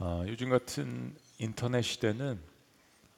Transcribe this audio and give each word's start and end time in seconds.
어, 0.00 0.24
요즘 0.26 0.50
같은 0.50 1.14
인터넷 1.38 1.82
시대는 1.82 2.40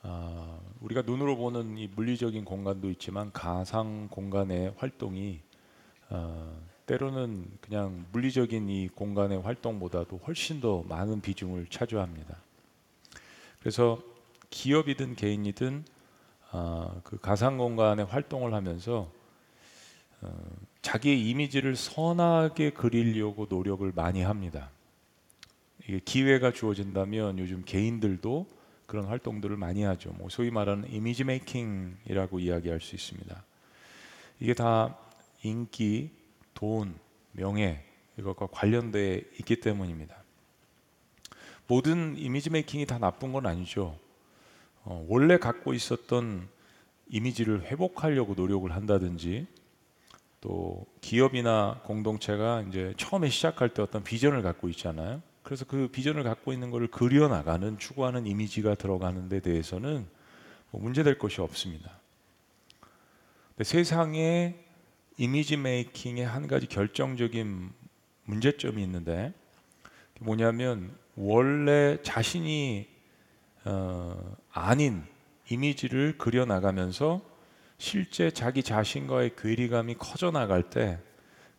어, 0.02 0.60
우리가 0.80 1.02
눈으로 1.02 1.36
보는 1.36 1.78
이 1.78 1.88
물리적인 1.88 2.44
공간도 2.44 2.90
있지만 2.90 3.32
가상 3.32 4.08
공간의 4.10 4.74
활동이 4.76 5.40
어, 6.10 6.54
때로는 6.84 7.46
그냥 7.62 8.04
물리적인 8.12 8.68
이 8.68 8.88
공간의 8.88 9.40
활동보다도 9.40 10.20
훨씬 10.26 10.60
더 10.60 10.82
많은 10.82 11.22
비중을 11.22 11.68
차지합니다. 11.70 12.36
그래서 13.60 13.98
기업이든 14.50 15.16
개인이든 15.16 15.82
어, 16.52 17.00
그 17.04 17.18
가상 17.18 17.56
공간의 17.56 18.04
활동을 18.04 18.52
하면서 18.52 19.10
어, 20.20 20.30
자기의 20.82 21.26
이미지를 21.26 21.74
선하게 21.74 22.70
그리려고 22.70 23.46
노력을 23.48 23.90
많이 23.94 24.20
합니다. 24.20 24.70
이게 25.88 26.00
기회가 26.04 26.52
주어진다면 26.52 27.38
요즘 27.38 27.62
개인들도 27.64 28.46
그런 28.86 29.06
활동들을 29.06 29.56
많이 29.56 29.82
하죠. 29.82 30.10
뭐 30.18 30.28
소위 30.28 30.50
말하는 30.50 30.90
이미지 30.92 31.24
메이킹이라고 31.24 32.40
이야기할 32.40 32.80
수 32.80 32.94
있습니다. 32.94 33.44
이게 34.40 34.54
다 34.54 34.96
인기, 35.42 36.10
돈, 36.54 36.94
명예 37.32 37.84
이것과 38.18 38.48
관련돼 38.48 39.22
있기 39.40 39.60
때문입니다. 39.60 40.16
모든 41.66 42.16
이미지 42.16 42.50
메이킹이 42.50 42.86
다 42.86 42.98
나쁜 42.98 43.32
건 43.32 43.46
아니죠. 43.46 43.98
어, 44.84 45.04
원래 45.08 45.36
갖고 45.36 45.74
있었던 45.74 46.48
이미지를 47.08 47.62
회복하려고 47.62 48.34
노력을 48.34 48.70
한다든지 48.72 49.46
또 50.40 50.86
기업이나 51.00 51.80
공동체가 51.84 52.62
이제 52.68 52.94
처음에 52.96 53.28
시작할 53.28 53.74
때 53.74 53.82
어떤 53.82 54.04
비전을 54.04 54.42
갖고 54.42 54.68
있잖아요. 54.68 55.22
그래서 55.46 55.64
그 55.64 55.86
비전을 55.86 56.24
갖고 56.24 56.52
있는 56.52 56.72
것을 56.72 56.88
그려 56.88 57.28
나가는 57.28 57.78
추구하는 57.78 58.26
이미지가 58.26 58.74
들어가는 58.74 59.28
데 59.28 59.38
대해서는 59.38 60.04
뭐 60.72 60.82
문제될 60.82 61.18
것이 61.18 61.40
없습니다. 61.40 62.00
세상에 63.62 64.56
이미지 65.16 65.56
메이킹의 65.56 66.26
한 66.26 66.48
가지 66.48 66.66
결정적인 66.66 67.70
문제점이 68.24 68.82
있는데 68.82 69.32
뭐냐면 70.18 70.92
원래 71.14 72.02
자신이 72.02 72.88
어, 73.66 74.36
아닌 74.50 75.04
이미지를 75.48 76.18
그려 76.18 76.44
나가면서 76.44 77.22
실제 77.78 78.32
자기 78.32 78.64
자신과의 78.64 79.36
괴리감이 79.36 79.94
커져 79.94 80.32
나갈 80.32 80.64
때 80.70 80.98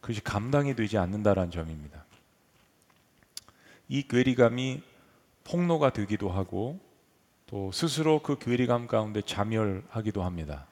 그것이 0.01 0.21
감당이 0.21 0.75
되지 0.75 0.97
않는다라는 0.97 1.51
점입니다. 1.51 2.06
이 3.89 4.03
괴리감이 4.07 4.81
폭로가 5.43 5.91
되기도 5.91 6.29
하고 6.29 6.79
또 7.47 7.71
스스로 7.71 8.21
그 8.21 8.37
괴리감 8.37 8.87
가운데 8.87 9.21
자멸하기도 9.21 10.23
합니다. 10.23 10.67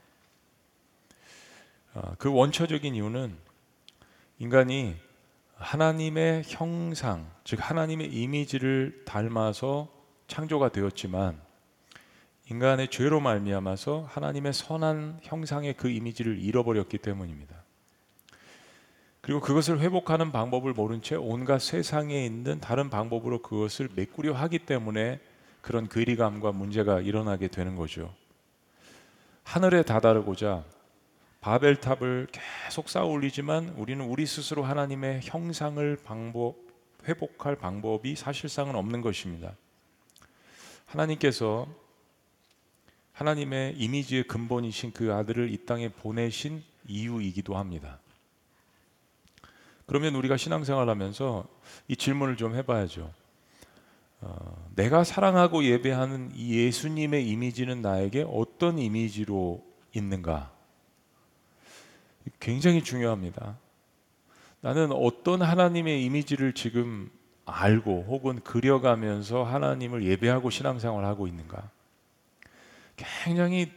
아, 1.93 2.15
그 2.17 2.31
원초적인 2.31 2.93
이유는 2.93 3.35
인간이 4.39 4.95
하나님의 5.55 6.43
형상, 6.45 7.31
즉 7.45 7.59
하나님의 7.61 8.13
이미지를 8.13 9.03
닮아서 9.05 9.87
창조가 10.27 10.69
되었지만 10.69 11.39
인간의 12.49 12.89
죄로 12.89 13.21
말미암아서 13.21 14.07
하나님의 14.09 14.53
선한 14.53 15.19
형상의 15.23 15.75
그 15.75 15.89
이미지를 15.89 16.37
잃어버렸기 16.39 16.97
때문입니다. 16.97 17.64
그리고 19.25 19.39
그것을 19.39 19.79
회복하는 19.79 20.31
방법을 20.31 20.73
모른 20.73 21.01
채 21.01 21.15
온갖 21.15 21.57
세상에 21.57 22.23
있는 22.23 22.59
다른 22.59 22.91
방법으로 22.91 23.41
그것을 23.41 23.89
메꾸려 23.95 24.33
하기 24.33 24.59
때문에 24.59 25.19
그런 25.61 25.89
괴리감과 25.89 26.51
문제가 26.51 27.01
일어나게 27.01 27.47
되는 27.47 27.75
거죠. 27.75 28.13
하늘에 29.41 29.81
다다르고자 29.81 30.63
바벨탑을 31.41 32.27
계속 32.31 32.87
쌓아 32.87 33.05
올리지만 33.05 33.69
우리는 33.69 34.05
우리 34.05 34.27
스스로 34.27 34.63
하나님의 34.63 35.21
형상을 35.23 35.97
방법 36.03 36.57
회복할 37.07 37.55
방법이 37.55 38.15
사실상은 38.15 38.75
없는 38.75 39.01
것입니다. 39.01 39.55
하나님께서 40.85 41.67
하나님의 43.13 43.73
이미지의 43.77 44.25
근본이신 44.27 44.91
그 44.91 45.15
아들을 45.15 45.51
이 45.51 45.65
땅에 45.65 45.89
보내신 45.89 46.63
이유이기도 46.87 47.57
합니다. 47.57 47.97
그러면 49.85 50.15
우리가 50.15 50.37
신앙생활 50.37 50.89
하면서 50.89 51.45
이 51.87 51.95
질문을 51.95 52.37
좀 52.37 52.55
해봐야죠. 52.55 53.11
어, 54.21 54.69
내가 54.75 55.03
사랑하고 55.03 55.63
예배하는 55.63 56.31
이 56.33 56.57
예수님의 56.57 57.27
이미지는 57.27 57.81
나에게 57.81 58.25
어떤 58.27 58.79
이미지로 58.79 59.63
있는가? 59.93 60.51
굉장히 62.39 62.83
중요합니다. 62.83 63.57
나는 64.61 64.91
어떤 64.91 65.43
하나님의 65.43 66.03
이미지를 66.03 66.53
지금 66.53 67.11
알고 67.45 68.05
혹은 68.07 68.39
그려가면서 68.39 69.43
하나님을 69.43 70.03
예배하고 70.03 70.49
신앙생활을 70.49 71.07
하고 71.07 71.27
있는가? 71.27 71.69
굉장히 72.95 73.71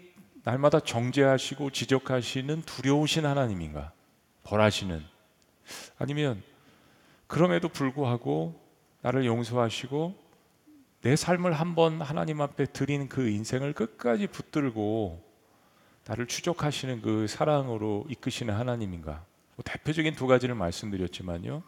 날마다 0.45 0.81
정죄하시고 0.81 1.71
지적하시는 1.71 2.63
두려우신 2.63 3.27
하나님인가? 3.27 3.93
벌하시는 4.45 5.05
아니면 5.99 6.43
그럼에도 7.27 7.69
불구하고 7.69 8.61
나를 9.03 9.27
용서하시고 9.27 10.15
내 11.03 11.15
삶을 11.15 11.53
한번 11.53 12.01
하나님 12.01 12.41
앞에 12.41 12.67
드린 12.67 13.09
그 13.09 13.29
인생을 13.29 13.73
끝까지 13.73 14.27
붙들고 14.27 15.23
나를 16.07 16.27
추적하시는 16.27 17.03
그 17.03 17.27
사랑으로 17.27 18.07
이끄시는 18.09 18.55
하나님인가? 18.55 19.25
뭐 19.57 19.63
대표적인 19.65 20.15
두 20.15 20.27
가지를 20.27 20.55
말씀드렸지만요. 20.55 21.63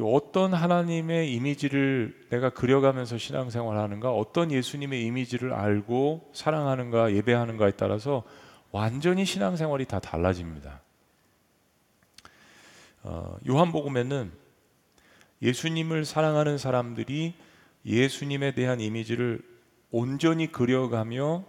어떤 0.00 0.54
하나님의 0.54 1.32
이미지를 1.32 2.26
내가 2.30 2.50
그려가면서 2.50 3.18
신앙생활 3.18 3.78
하는가, 3.78 4.12
어떤 4.12 4.52
예수님의 4.52 5.04
이미지를 5.04 5.52
알고 5.52 6.30
사랑하는가, 6.32 7.14
예배하는가에 7.14 7.72
따라서 7.72 8.22
완전히 8.70 9.24
신앙생활이 9.24 9.86
다 9.86 9.98
달라집니다. 9.98 10.82
어, 13.02 13.36
요한복음에는 13.48 14.32
예수님을 15.42 16.04
사랑하는 16.04 16.58
사람들이 16.58 17.34
예수님에 17.84 18.54
대한 18.54 18.80
이미지를 18.80 19.40
온전히 19.90 20.50
그려가며 20.50 21.44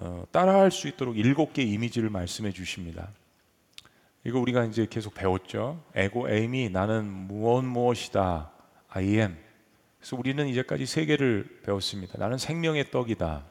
어, 0.00 0.24
따라할 0.32 0.70
수 0.70 0.88
있도록 0.88 1.16
일곱 1.16 1.52
개의 1.52 1.70
이미지를 1.70 2.10
말씀해 2.10 2.52
주십니다. 2.52 3.08
이거 4.24 4.38
우리가 4.38 4.64
이제 4.64 4.86
계속 4.88 5.14
배웠죠. 5.14 5.82
에고 5.94 6.28
에임이 6.28 6.70
나는 6.70 7.06
무엇 7.06 7.64
무엇이다. 7.64 8.50
I 8.88 9.04
am. 9.04 9.36
그래서 9.98 10.16
우리는 10.16 10.46
이제까지 10.48 10.86
세 10.86 11.06
개를 11.06 11.60
배웠습니다. 11.64 12.18
나는 12.18 12.38
생명의 12.38 12.90
떡이다. 12.90 13.44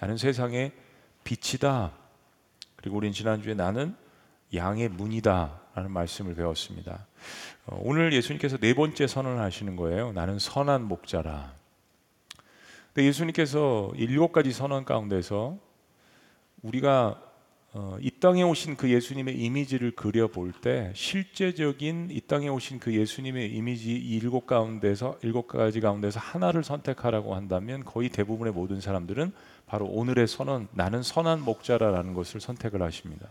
나는 0.00 0.16
세상의 0.16 0.72
빛이다. 1.24 1.92
그리고 2.76 2.96
우리는 2.96 3.12
지난주에 3.12 3.54
나는 3.54 3.96
양의 4.54 4.90
문이다. 4.90 5.60
라는 5.78 5.92
말씀을 5.92 6.34
배웠습니다. 6.34 7.06
어, 7.66 7.80
오늘 7.84 8.12
예수님께서 8.12 8.56
네 8.58 8.74
번째 8.74 9.06
선언을 9.06 9.40
하시는 9.40 9.76
거예요. 9.76 10.12
나는 10.12 10.40
선한 10.40 10.82
목자라. 10.82 11.54
근데 12.92 13.06
예수님께서 13.06 13.92
일곱 13.94 14.32
가지 14.32 14.50
선언 14.50 14.84
가운데서 14.84 15.56
우리가 16.62 17.22
어, 17.74 17.96
이 18.00 18.10
땅에 18.18 18.42
오신 18.42 18.76
그 18.76 18.90
예수님의 18.90 19.38
이미지를 19.38 19.92
그려볼 19.92 20.52
때 20.52 20.90
실제적인 20.96 22.08
이 22.10 22.20
땅에 22.22 22.48
오신 22.48 22.80
그 22.80 22.92
예수님의 22.92 23.52
이미지 23.54 23.92
일곱 23.92 24.46
가운데서 24.46 25.20
일곱 25.22 25.46
가지 25.46 25.80
가운데서 25.80 26.18
하나를 26.18 26.64
선택하라고 26.64 27.36
한다면 27.36 27.84
거의 27.84 28.08
대부분의 28.08 28.52
모든 28.52 28.80
사람들은 28.80 29.32
바로 29.66 29.86
오늘의 29.86 30.26
선언 30.26 30.66
나는 30.72 31.04
선한 31.04 31.42
목자라라는 31.42 32.14
것을 32.14 32.40
선택을 32.40 32.82
하십니다. 32.82 33.28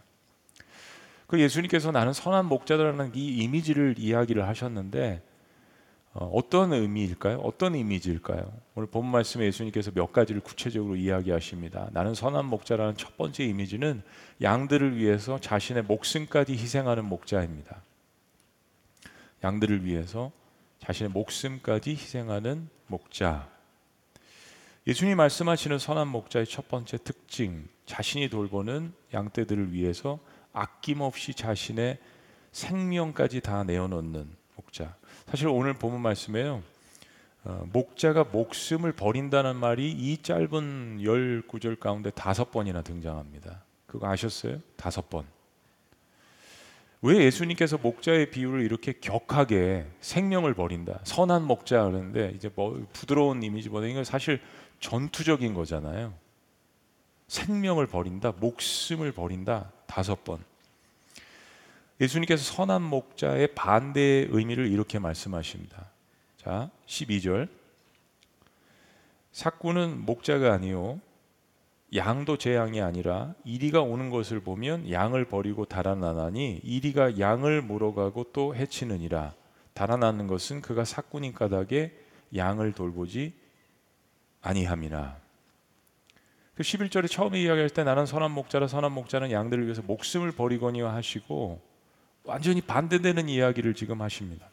그 1.27 1.39
예수님께서 1.41 1.91
나는 1.91 2.13
선한 2.13 2.45
목자라는 2.45 3.11
이 3.13 3.37
이미지를 3.43 3.95
이야기를 3.97 4.47
하셨는데 4.47 5.21
어, 6.13 6.39
떤 6.49 6.73
의미일까요? 6.73 7.37
어떤 7.39 7.75
이미지일까요? 7.75 8.51
오늘 8.73 8.89
본 8.89 9.05
말씀에 9.05 9.45
예수님께서 9.45 9.91
몇 9.91 10.11
가지를 10.11 10.41
구체적으로 10.41 10.95
이야기하십니다. 10.95 11.89
나는 11.91 12.15
선한 12.15 12.45
목자라는 12.45 12.97
첫 12.97 13.17
번째 13.17 13.43
이미지는 13.43 14.01
양들을 14.41 14.97
위해서 14.97 15.37
자신의 15.39 15.83
목숨까지 15.83 16.53
희생하는 16.53 17.05
목자입니다. 17.05 17.83
양들을 19.43 19.85
위해서 19.85 20.31
자신의 20.79 21.11
목숨까지 21.11 21.91
희생하는 21.91 22.67
목자. 22.87 23.47
예수님 24.87 25.17
말씀하시는 25.17 25.77
선한 25.77 26.07
목자의 26.07 26.47
첫 26.47 26.67
번째 26.67 26.97
특징, 27.03 27.67
자신이 27.85 28.29
돌보는 28.29 28.93
양떼들을 29.13 29.73
위해서 29.73 30.19
아낌없이 30.57 31.33
자신의 31.33 31.99
생명까지 32.51 33.41
다 33.41 33.63
내어놓는 33.63 34.27
목자. 34.55 34.95
사실 35.27 35.47
오늘 35.47 35.73
본문 35.73 36.01
말씀에요. 36.01 36.63
어, 37.43 37.65
목자가 37.71 38.23
목숨을 38.25 38.93
버린다는 38.93 39.55
말이 39.55 39.91
이 39.91 40.21
짧은 40.21 41.03
열 41.03 41.43
구절 41.47 41.75
가운데 41.75 42.09
다섯 42.09 42.51
번이나 42.51 42.81
등장합니다. 42.81 43.63
그거 43.85 44.07
아셨어요? 44.07 44.59
다섯 44.75 45.09
번. 45.09 45.25
왜 47.03 47.17
예수님께서 47.25 47.77
목자의 47.77 48.31
비유를 48.31 48.63
이렇게 48.63 48.93
격하게 48.99 49.85
생명을 50.01 50.55
버린다, 50.55 50.99
선한 51.03 51.43
목자 51.43 51.83
그러는데 51.83 52.33
이제 52.35 52.49
뭐 52.55 52.83
부드러운 52.91 53.43
이미지보다 53.43 53.85
이건 53.85 54.03
사실 54.03 54.41
전투적인 54.79 55.53
거잖아요. 55.53 56.15
생명을 57.27 57.87
버린다, 57.87 58.33
목숨을 58.39 59.11
버린다 59.11 59.71
다섯 59.85 60.23
번. 60.23 60.43
예수님께서 61.99 62.43
선한 62.55 62.83
목자의 62.83 63.55
반대의 63.55 64.27
의미를 64.29 64.67
이렇게 64.67 64.99
말씀하십니다. 64.99 65.87
자, 66.37 66.69
12절. 66.85 67.49
사꾼은 69.31 70.05
목자가 70.05 70.53
아니요 70.53 70.99
양도 71.95 72.37
제 72.37 72.55
양이 72.55 72.81
아니라 72.81 73.35
이리가 73.45 73.81
오는 73.81 74.09
것을 74.09 74.39
보면 74.39 74.91
양을 74.91 75.25
버리고 75.25 75.65
달아나나니 75.65 76.61
이리가 76.63 77.19
양을 77.19 77.61
물어가고 77.61 78.31
또 78.33 78.55
해치느니라 78.55 79.33
달아나는 79.73 80.27
것은 80.27 80.61
그가 80.61 80.85
사꾼인 80.85 81.33
까닭에 81.33 81.93
양을 82.35 82.73
돌보지 82.73 83.33
아니함이나 84.41 85.17
그 86.57 86.63
11절에 86.63 87.07
처음에 87.07 87.39
이야기할 87.39 87.69
때 87.69 87.83
나는 87.83 88.07
선한 88.07 88.31
목자라 88.31 88.67
선한 88.67 88.91
목자는 88.91 89.29
양들을 89.31 89.63
위해서 89.65 89.83
목숨을 89.83 90.31
버리거니와 90.31 90.91
하시고 90.95 91.61
완전히 92.23 92.61
반대되는 92.61 93.29
이야기를 93.29 93.75
지금 93.75 94.01
하십니다. 94.01 94.49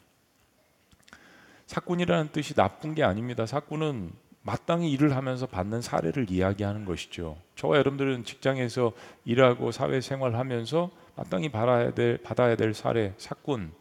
사꾼이라는 1.65 2.31
뜻이 2.31 2.53
나쁜 2.53 2.93
게 2.93 3.03
아닙니다. 3.03 3.47
사꾼은 3.47 4.11
마땅히 4.43 4.91
일을 4.91 5.15
하면서 5.15 5.47
받는 5.47 5.81
사례를 5.81 6.29
이야기하는 6.29 6.85
것이죠. 6.85 7.41
저와 7.55 7.77
여러분들은 7.77 8.23
직장에서 8.23 8.91
일하고 9.25 9.71
사회생활 9.71 10.35
하면서 10.35 10.91
마땅히 11.15 11.49
받아야 11.49 11.91
될 11.91 12.19
받아야 12.19 12.55
될 12.55 12.75
사례 12.75 13.15
사꾼. 13.17 13.71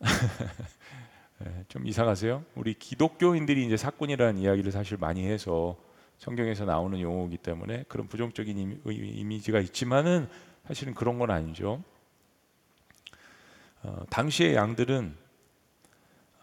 네, 1.40 1.64
좀 1.68 1.86
이상하세요? 1.86 2.44
우리 2.54 2.72
기독교인들이 2.72 3.66
이제 3.66 3.76
사꾼이라는 3.76 4.38
이야기를 4.38 4.72
사실 4.72 4.96
많이 4.98 5.26
해서 5.26 5.76
성경에서 6.18 6.64
나오는 6.64 7.00
용어이기 7.00 7.38
때문에 7.38 7.84
그런 7.88 8.08
부정적인 8.08 8.82
이미지가 8.84 9.60
있지만은 9.60 10.28
사실은 10.66 10.94
그런 10.94 11.18
건 11.18 11.30
아니죠. 11.30 11.82
어, 13.82 14.02
당시의 14.10 14.54
양들은 14.54 15.16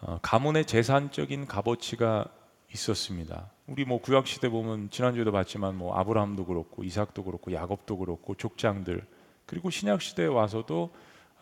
어, 0.02 0.20
가문의 0.22 0.66
재산적인 0.66 1.48
값어치가 1.48 2.26
있었습니다. 2.74 3.52
우리 3.68 3.86
뭐 3.86 4.00
구약 4.00 4.28
시대 4.28 4.50
보면 4.50 4.90
지난주에도 4.90 5.32
봤지만 5.32 5.76
뭐 5.76 5.96
아브라함도 5.98 6.46
그렇고 6.46 6.84
이삭도 6.84 7.24
그렇고 7.24 7.52
야곱도 7.52 7.98
그렇고 7.98 8.36
족장들 8.36 9.06
그리고 9.46 9.70
신약 9.70 10.02
시대에 10.02 10.28
와서도 10.28 10.92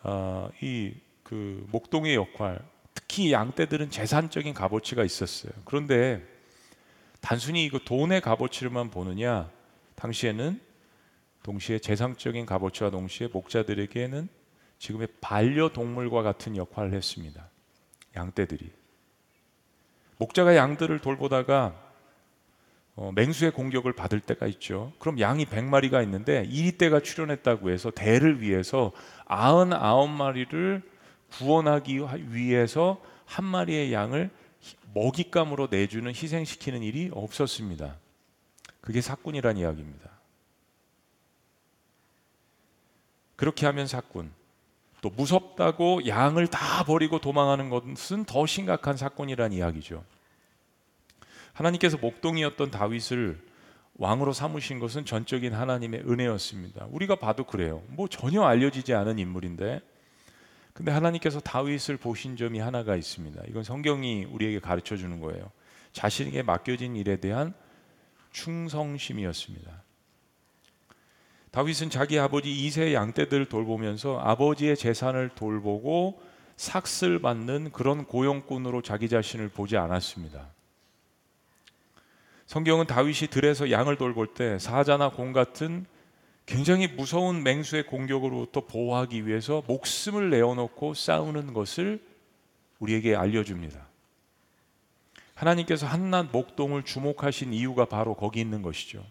어, 0.02 0.50
이그 0.60 1.66
목동의 1.70 2.16
역할 2.16 2.60
특히 2.94 3.32
양떼들은 3.32 3.90
재산적인 3.90 4.54
값어치가 4.54 5.04
있었어요. 5.04 5.52
그런데 5.64 6.33
단순히 7.24 7.64
이거 7.64 7.78
돈의 7.78 8.20
값어치를만 8.20 8.90
보느냐 8.90 9.50
당시에는 9.94 10.60
동시에 11.42 11.78
재산적인 11.78 12.44
값어치와 12.44 12.90
동시에 12.90 13.28
목자들에게는 13.32 14.28
지금의 14.78 15.08
반려동물과 15.22 16.22
같은 16.22 16.54
역할을 16.54 16.92
했습니다. 16.92 17.48
양떼들이 18.14 18.70
목자가 20.18 20.54
양들을 20.54 20.98
돌보다가 20.98 21.82
어, 22.94 23.10
맹수의 23.14 23.52
공격을 23.52 23.94
받을 23.94 24.20
때가 24.20 24.46
있죠. 24.48 24.92
그럼 24.98 25.18
양이 25.18 25.46
100마리가 25.46 26.02
있는데 26.02 26.44
이리떼가 26.44 27.00
출현했다고 27.00 27.70
해서 27.70 27.90
대를 27.90 28.42
위해서 28.42 28.92
99마리를 29.28 30.82
구원하기 31.30 32.00
위해서 32.34 33.00
한 33.24 33.46
마리의 33.46 33.94
양을 33.94 34.30
먹잇감으로 34.94 35.68
내주는 35.70 36.08
희생시키는 36.08 36.82
일이 36.82 37.10
없었습니다. 37.12 37.96
그게 38.80 39.00
사꾼이란 39.00 39.56
이야기입니다. 39.56 40.10
그렇게 43.36 43.66
하면 43.66 43.86
사꾼. 43.86 44.30
또 45.00 45.10
무섭다고 45.10 46.06
양을 46.06 46.46
다 46.46 46.84
버리고 46.84 47.20
도망하는 47.20 47.68
것은 47.68 48.24
더 48.24 48.46
심각한 48.46 48.96
사건이란 48.96 49.52
이야기죠. 49.52 50.02
하나님께서 51.52 51.98
목동이었던 51.98 52.70
다윗을 52.70 53.38
왕으로 53.96 54.32
삼으신 54.32 54.78
것은 54.80 55.04
전적인 55.04 55.52
하나님의 55.52 56.00
은혜였습니다. 56.08 56.86
우리가 56.90 57.16
봐도 57.16 57.44
그래요. 57.44 57.82
뭐 57.88 58.08
전혀 58.08 58.42
알려지지 58.42 58.94
않은 58.94 59.18
인물인데 59.18 59.80
근데 60.74 60.90
하나님께서 60.90 61.40
다윗을 61.40 61.96
보신 61.96 62.36
점이 62.36 62.58
하나가 62.58 62.96
있습니다. 62.96 63.42
이건 63.48 63.62
성경이 63.62 64.24
우리에게 64.24 64.58
가르쳐 64.58 64.96
주는 64.96 65.20
거예요. 65.20 65.50
자신에게 65.92 66.42
맡겨진 66.42 66.96
일에 66.96 67.16
대한 67.16 67.54
충성심이었습니다. 68.32 69.70
다윗은 71.52 71.90
자기 71.90 72.18
아버지 72.18 72.50
이세 72.50 72.92
양떼들을 72.92 73.46
돌보면서 73.46 74.18
아버지의 74.18 74.76
재산을 74.76 75.30
돌보고 75.36 76.20
삭슬 76.56 77.20
받는 77.20 77.70
그런 77.70 78.06
고용꾼으로 78.06 78.82
자기 78.82 79.08
자신을 79.08 79.50
보지 79.50 79.76
않았습니다. 79.76 80.48
성경은 82.46 82.88
다윗이 82.88 83.28
들에서 83.30 83.70
양을 83.70 83.96
돌볼 83.96 84.34
때 84.34 84.58
사자나 84.58 85.10
공 85.10 85.32
같은 85.32 85.86
굉장히 86.46 86.88
무서운 86.88 87.42
맹수의 87.42 87.86
공격으로부터 87.86 88.60
보호하기 88.62 89.26
위해서 89.26 89.62
목숨을 89.66 90.30
내어놓고 90.30 90.94
싸우는 90.94 91.54
것을 91.54 92.02
우리에게 92.78 93.14
알려줍니다. 93.14 93.86
하나님께서 95.34 95.86
한낱 95.86 96.30
목동을 96.32 96.84
주목하신 96.84 97.52
이유가 97.52 97.86
바로 97.86 98.14
거기 98.14 98.40
있는 98.40 98.62
것이죠. 98.62 99.04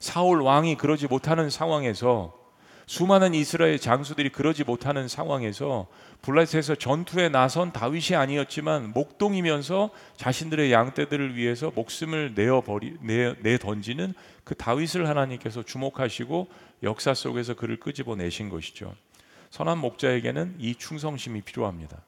사울 0.00 0.42
왕이 0.42 0.76
그러지 0.76 1.06
못하는 1.06 1.50
상황에서 1.50 2.45
수많은 2.86 3.34
이스라엘 3.34 3.80
장수들이 3.80 4.30
그러지 4.30 4.62
못하는 4.62 5.08
상황에서 5.08 5.88
블라셋에서 6.22 6.76
전투에 6.76 7.28
나선 7.28 7.72
다윗이 7.72 8.16
아니었지만 8.16 8.92
목동이면서 8.92 9.90
자신들의 10.16 10.70
양떼들을 10.70 11.34
위해서 11.34 11.72
목숨을 11.74 12.34
내어 12.36 12.60
버리 12.60 12.96
내, 13.00 13.34
내 13.42 13.58
던지는 13.58 14.14
그 14.44 14.54
다윗을 14.54 15.08
하나님께서 15.08 15.64
주목하시고 15.64 16.46
역사 16.84 17.12
속에서 17.12 17.54
그를 17.54 17.80
끄집어 17.80 18.14
내신 18.14 18.50
것이죠. 18.50 18.94
선한 19.50 19.78
목자에게는 19.78 20.56
이 20.60 20.76
충성심이 20.76 21.42
필요합니다. 21.42 22.00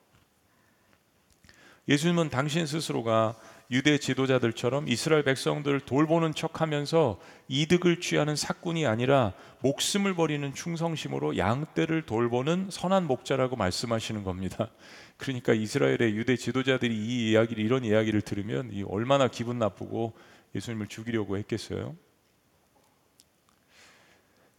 예수님은 1.88 2.30
당신 2.30 2.66
스스로가 2.66 3.34
유대 3.70 3.98
지도자들처럼 3.98 4.88
이스라엘 4.88 5.22
백성들을 5.24 5.80
돌보는 5.80 6.32
척하면서 6.34 7.20
이득을 7.48 8.00
취하는 8.00 8.34
사꾼이 8.34 8.86
아니라 8.86 9.34
목숨을 9.60 10.14
버리는 10.14 10.54
충성심으로 10.54 11.36
양떼를 11.36 12.06
돌보는 12.06 12.68
선한 12.70 13.06
목자라고 13.06 13.56
말씀하시는 13.56 14.24
겁니다. 14.24 14.70
그러니까 15.18 15.52
이스라엘의 15.52 16.16
유대 16.16 16.36
지도자들이 16.36 16.94
이 16.96 17.30
이야기를 17.30 17.62
이런 17.62 17.84
이야기를 17.84 18.22
들으면 18.22 18.72
얼마나 18.88 19.28
기분 19.28 19.58
나쁘고 19.58 20.14
예수님을 20.54 20.86
죽이려고 20.86 21.36
했겠어요. 21.36 21.94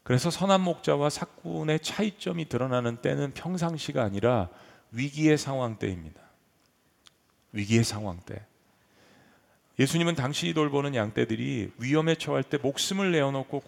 그래서 0.04 0.30
선한 0.30 0.62
목자와 0.62 1.10
사꾼의 1.10 1.80
차이점이 1.80 2.48
드러나는 2.48 2.98
때는 2.98 3.34
평상시가 3.34 4.04
아니라 4.04 4.50
위기의 4.92 5.38
상황 5.38 5.78
때입니다. 5.78 6.22
위기의 7.54 7.84
상황 7.84 8.20
때. 8.20 8.46
예수님은 9.80 10.16
당신이 10.16 10.54
돌보는 10.54 10.94
양떼들이 10.94 11.72
위험에 11.78 12.16
처할 12.16 12.44
때 12.44 12.58
목숨을 12.58 13.12
내어놓고 13.14 13.62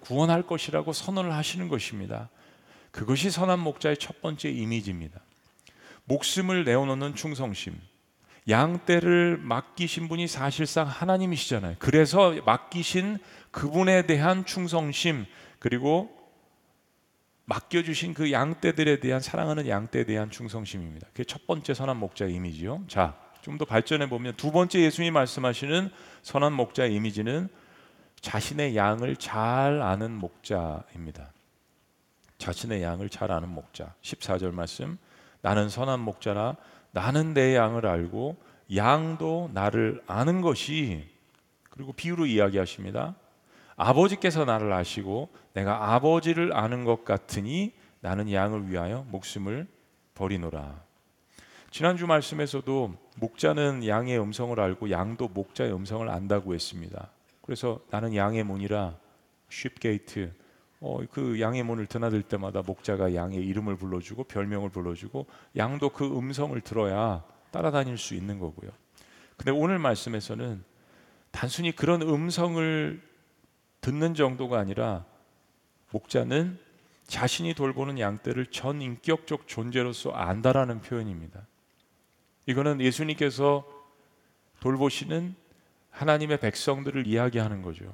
구원할 0.00 0.42
것이라고 0.42 0.92
선언을 0.92 1.32
하시는 1.32 1.68
것입니다. 1.68 2.28
그것이 2.90 3.30
선한 3.30 3.60
목자의 3.60 3.96
첫 3.96 4.20
번째 4.20 4.50
이미지입니다. 4.50 5.20
목숨을 6.04 6.64
내어놓는 6.64 7.14
충성심. 7.14 7.80
양떼를 8.46 9.38
맡기신 9.38 10.08
분이 10.08 10.28
사실상 10.28 10.86
하나님이시잖아요. 10.86 11.76
그래서 11.78 12.34
맡기신 12.44 13.18
그분에 13.50 14.02
대한 14.06 14.44
충성심 14.44 15.24
그리고 15.58 16.14
맡겨주신 17.46 18.12
그 18.12 18.32
양떼들에 18.32 19.00
대한 19.00 19.20
사랑하는 19.20 19.66
양떼에 19.66 20.04
대한 20.04 20.30
충성심입니다. 20.30 21.06
그게 21.08 21.24
첫 21.24 21.46
번째 21.46 21.72
선한 21.72 21.96
목자의 21.96 22.34
이미지요. 22.34 22.84
자, 22.86 23.23
좀 23.44 23.58
더 23.58 23.66
발전해 23.66 24.08
보면 24.08 24.34
두 24.36 24.50
번째 24.50 24.80
예수님이 24.80 25.10
말씀하시는 25.10 25.90
선한 26.22 26.54
목자의 26.54 26.94
이미지는 26.94 27.50
자신의 28.22 28.74
양을 28.74 29.16
잘 29.16 29.82
아는 29.82 30.12
목자입니다. 30.12 31.30
자신의 32.38 32.82
양을 32.82 33.10
잘 33.10 33.30
아는 33.30 33.50
목자. 33.50 33.94
14절 34.00 34.52
말씀. 34.52 34.96
나는 35.42 35.68
선한 35.68 36.00
목자라 36.00 36.56
나는 36.92 37.34
내 37.34 37.54
양을 37.54 37.86
알고 37.86 38.36
양도 38.74 39.50
나를 39.52 40.02
아는 40.06 40.40
것이 40.40 41.06
그리고 41.68 41.92
비유로 41.92 42.24
이야기하십니다. 42.24 43.14
아버지께서 43.76 44.46
나를 44.46 44.72
아시고 44.72 45.28
내가 45.52 45.92
아버지를 45.92 46.56
아는 46.56 46.84
것 46.84 47.04
같으니 47.04 47.74
나는 48.00 48.32
양을 48.32 48.70
위하여 48.70 49.04
목숨을 49.10 49.66
버리노라. 50.14 50.82
지난주 51.70 52.06
말씀에서도 52.06 53.03
목자는 53.14 53.86
양의 53.86 54.20
음성을 54.20 54.58
알고 54.58 54.90
양도 54.90 55.28
목자의 55.28 55.72
음성을 55.72 56.08
안다고 56.08 56.54
했습니다. 56.54 57.10
그래서 57.42 57.80
나는 57.90 58.14
양의 58.14 58.44
문이라 58.44 58.96
쉽게이트 59.48 60.32
어, 60.80 60.98
그 61.10 61.40
양의 61.40 61.62
문을 61.62 61.86
드나들 61.86 62.22
때마다 62.22 62.62
목자가 62.62 63.14
양의 63.14 63.38
이름을 63.46 63.76
불러주고 63.76 64.24
별명을 64.24 64.70
불러주고 64.70 65.26
양도 65.56 65.88
그 65.88 66.04
음성을 66.04 66.60
들어야 66.60 67.24
따라다닐 67.50 67.96
수 67.96 68.14
있는 68.14 68.38
거고요. 68.38 68.70
근데 69.36 69.50
오늘 69.50 69.78
말씀에서는 69.78 70.62
단순히 71.30 71.72
그런 71.74 72.02
음성을 72.02 73.00
듣는 73.80 74.14
정도가 74.14 74.58
아니라 74.58 75.04
목자는 75.90 76.58
자신이 77.06 77.54
돌보는 77.54 77.98
양떼를 77.98 78.46
전 78.46 78.80
인격적 78.82 79.46
존재로서 79.46 80.10
안다라는 80.10 80.80
표현입니다. 80.80 81.46
이거는 82.46 82.80
예수님께서 82.80 83.64
돌보시는 84.60 85.34
하나님의 85.90 86.40
백성들을 86.40 87.06
이야기하는 87.06 87.62
거죠. 87.62 87.84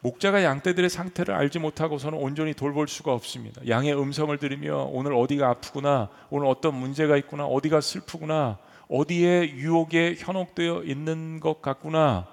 목자가 0.00 0.42
양떼들의 0.42 0.90
상태를 0.90 1.32
알지 1.34 1.60
못하고서는 1.60 2.18
온전히 2.18 2.54
돌볼 2.54 2.88
수가 2.88 3.12
없습니다. 3.12 3.66
양의 3.68 3.96
음성을 3.96 4.36
들으며 4.38 4.88
오늘 4.90 5.14
어디가 5.14 5.48
아프구나, 5.48 6.10
오늘 6.28 6.48
어떤 6.48 6.74
문제가 6.74 7.16
있구나, 7.16 7.46
어디가 7.46 7.80
슬프구나, 7.80 8.58
어디에 8.88 9.50
유혹에 9.54 10.16
현혹되어 10.18 10.82
있는 10.82 11.38
것 11.38 11.62
같구나. 11.62 12.26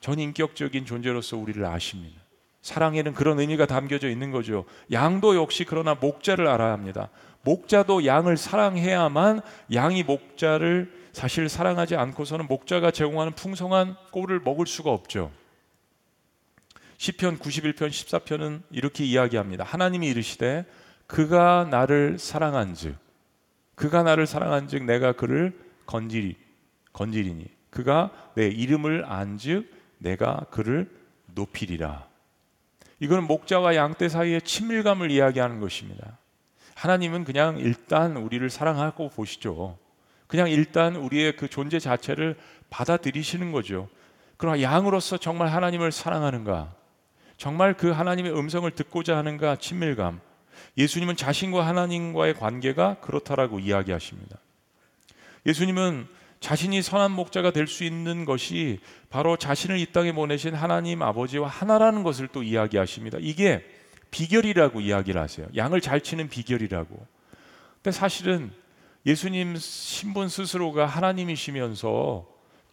전인격적인 0.00 0.84
존재로서 0.84 1.36
우리를 1.36 1.64
아십니다. 1.64 2.20
사랑에는 2.62 3.14
그런 3.14 3.38
의미가 3.38 3.66
담겨져 3.66 4.08
있는 4.08 4.32
거죠. 4.32 4.64
양도 4.90 5.36
역시 5.36 5.64
그러나 5.64 5.94
목자를 5.94 6.48
알아야 6.48 6.72
합니다. 6.72 7.08
목자도 7.42 8.06
양을 8.06 8.36
사랑해야만 8.36 9.40
양이 9.72 10.02
목자를 10.02 10.92
사실 11.12 11.48
사랑하지 11.48 11.96
않고서는 11.96 12.46
목자가 12.46 12.90
제공하는 12.90 13.34
풍성한 13.34 13.96
꼴을 14.10 14.40
먹을 14.40 14.66
수가 14.66 14.90
없죠. 14.90 15.30
시편 16.96 17.38
91편 17.38 17.88
14편은 17.88 18.62
이렇게 18.70 19.04
이야기합니다. 19.04 19.64
하나님이 19.64 20.06
이르시되 20.08 20.64
그가 21.06 21.66
나를 21.70 22.18
사랑한즉 22.18 22.96
그가 23.74 24.02
나를 24.02 24.26
사랑한즉 24.26 24.84
내가 24.84 25.12
그를 25.12 25.58
건지리 25.84 26.36
건지리니 26.92 27.46
그가 27.70 28.12
내 28.34 28.46
이름을 28.46 29.04
안즉 29.04 29.68
내가 29.98 30.46
그를 30.50 30.88
높이리라. 31.26 32.06
이거는 33.00 33.26
목자와 33.26 33.74
양떼 33.74 34.08
사이의 34.08 34.42
친밀감을 34.42 35.10
이야기하는 35.10 35.58
것입니다. 35.58 36.18
하나님은 36.82 37.22
그냥 37.22 37.58
일단 37.58 38.16
우리를 38.16 38.50
사랑하고 38.50 39.10
보시죠. 39.10 39.78
그냥 40.26 40.50
일단 40.50 40.96
우리의 40.96 41.36
그 41.36 41.46
존재 41.46 41.78
자체를 41.78 42.36
받아들이시는 42.70 43.52
거죠. 43.52 43.88
그러나 44.36 44.60
양으로서 44.62 45.16
정말 45.16 45.46
하나님을 45.46 45.92
사랑하는가? 45.92 46.74
정말 47.36 47.74
그 47.74 47.92
하나님의 47.92 48.36
음성을 48.36 48.68
듣고자 48.72 49.16
하는가? 49.16 49.54
친밀감. 49.54 50.20
예수님은 50.76 51.14
자신과 51.14 51.64
하나님과의 51.64 52.34
관계가 52.34 52.96
그렇다라고 53.00 53.60
이야기하십니다. 53.60 54.38
예수님은 55.46 56.08
자신이 56.40 56.82
선한 56.82 57.12
목자가 57.12 57.52
될 57.52 57.68
수 57.68 57.84
있는 57.84 58.24
것이 58.24 58.80
바로 59.08 59.36
자신을 59.36 59.78
이 59.78 59.86
땅에 59.92 60.10
보내신 60.10 60.56
하나님 60.56 61.02
아버지와 61.02 61.46
하나라는 61.46 62.02
것을 62.02 62.26
또 62.26 62.42
이야기하십니다. 62.42 63.18
이게 63.20 63.64
비결이라고 64.12 64.80
이야기를 64.80 65.20
하세요. 65.20 65.48
양을 65.56 65.80
잘 65.80 66.00
치는 66.00 66.28
비결이라고. 66.28 67.04
근데 67.82 67.90
사실은 67.90 68.52
예수님 69.04 69.56
신분 69.56 70.28
스스로가 70.28 70.86
하나님이시면서 70.86 72.28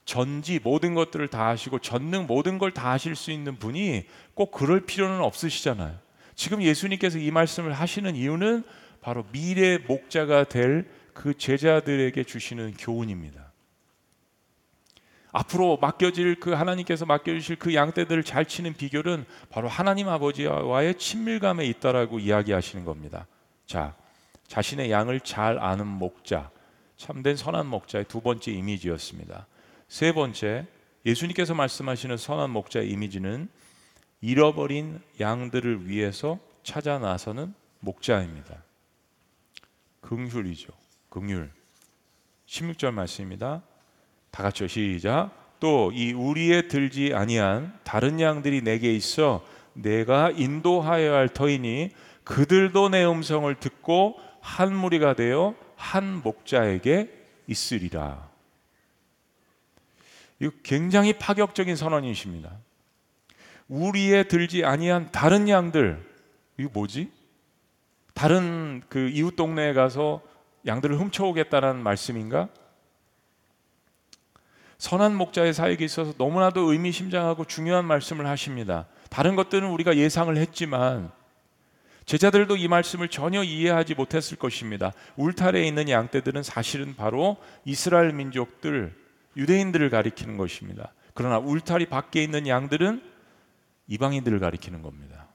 전지 0.05 0.59
모든 0.63 0.93
것들을 0.93 1.27
다 1.27 1.47
하시고 1.47 1.79
전능 1.79 2.27
모든 2.27 2.59
걸 2.59 2.71
다 2.71 2.91
하실 2.91 3.15
수 3.15 3.31
있는 3.31 3.57
분이 3.57 4.05
꼭 4.35 4.51
그럴 4.51 4.85
필요는 4.85 5.21
없으시잖아요. 5.21 5.97
지금 6.35 6.61
예수님께서 6.61 7.17
이 7.17 7.31
말씀을 7.31 7.73
하시는 7.73 8.15
이유는 8.15 8.63
바로 9.01 9.25
미래 9.31 9.79
목자가 9.79 10.43
될 10.43 10.99
그 11.19 11.37
제자들에게 11.37 12.23
주시는 12.23 12.75
교훈입니다. 12.79 13.48
앞으로 15.31 15.77
맡겨질 15.77 16.39
그 16.39 16.51
하나님께서 16.51 17.05
맡겨주실 17.05 17.57
그 17.57 17.75
양떼들을 17.75 18.23
잘 18.23 18.45
치는 18.45 18.73
비결은 18.73 19.25
바로 19.49 19.67
하나님 19.67 20.09
아버지와의 20.09 20.97
친밀감에 20.97 21.65
있다라고 21.65 22.19
이야기하시는 22.19 22.83
겁니다. 22.85 23.27
자, 23.65 23.95
자신의 24.47 24.89
양을 24.91 25.19
잘 25.21 25.59
아는 25.59 25.85
목자, 25.85 26.49
참된 26.97 27.35
선한 27.35 27.67
목자의 27.67 28.05
두 28.05 28.21
번째 28.21 28.51
이미지였습니다. 28.51 29.45
세 29.87 30.11
번째, 30.11 30.65
예수님께서 31.05 31.53
말씀하시는 31.53 32.17
선한 32.17 32.49
목자의 32.49 32.89
이미지는 32.89 33.49
잃어버린 34.21 34.99
양들을 35.19 35.87
위해서 35.87 36.39
찾아 36.63 36.99
나서는 36.99 37.53
목자입니다. 37.79 38.63
긍휼이죠. 40.01 40.73
긍휼. 41.09 41.49
16절 42.47 42.91
말씀입니다. 42.91 43.61
다 44.31 44.43
같이요. 44.43 44.67
시작. 44.67 45.31
또 45.59 45.91
이 45.93 46.13
우리에 46.13 46.67
들지 46.67 47.13
아니한 47.13 47.77
다른 47.83 48.19
양들이 48.19 48.61
내게 48.61 48.95
있어 48.95 49.45
내가 49.73 50.31
인도하여야 50.31 51.13
할 51.13 51.29
터이니 51.29 51.91
그들도 52.23 52.89
내 52.89 53.05
음성을 53.05 53.53
듣고 53.55 54.15
한 54.41 54.73
무리가 54.73 55.15
되어 55.15 55.55
한 55.75 56.21
목자에게 56.21 57.09
있으리라. 57.47 58.29
이거 60.39 60.51
굉장히 60.63 61.13
파격적인 61.13 61.75
선언이십니다. 61.75 62.51
우리에 63.67 64.23
들지 64.23 64.63
아니한 64.63 65.11
다른 65.11 65.49
양들 65.49 66.01
이거 66.57 66.69
뭐지? 66.73 67.11
다른 68.13 68.81
그 68.89 69.09
이웃 69.09 69.35
동네에 69.35 69.73
가서 69.73 70.21
양들을 70.65 70.97
훔쳐오겠다는 70.99 71.77
말씀인가? 71.83 72.49
선한 74.79 75.13
목자의 75.15 75.53
사역에 75.53 75.83
있어서 75.85 76.13
너무나도 76.17 76.71
의미심장하고 76.71 77.45
중요한 77.45 77.85
말씀을 77.85 78.25
하십니다. 78.25 78.87
다른 79.09 79.35
것들은 79.35 79.69
우리가 79.69 79.97
예상을 79.97 80.35
했지만 80.35 81.11
제자들도 82.05 82.55
이 82.55 82.67
말씀을 82.67 83.09
전혀 83.09 83.43
이해하지 83.43 83.93
못했을 83.93 84.37
것입니다. 84.37 84.93
울타리에 85.17 85.63
있는 85.63 85.89
양떼들은 85.89 86.43
사실은 86.43 86.95
바로 86.95 87.37
이스라엘 87.65 88.13
민족들, 88.13 88.95
유대인들을 89.35 89.89
가리키는 89.89 90.37
것입니다. 90.37 90.93
그러나 91.13 91.37
울타리 91.37 91.85
밖에 91.87 92.23
있는 92.23 92.47
양들은 92.47 93.03
이방인들을 93.87 94.39
가리키는 94.39 94.81
겁니다. 94.81 95.27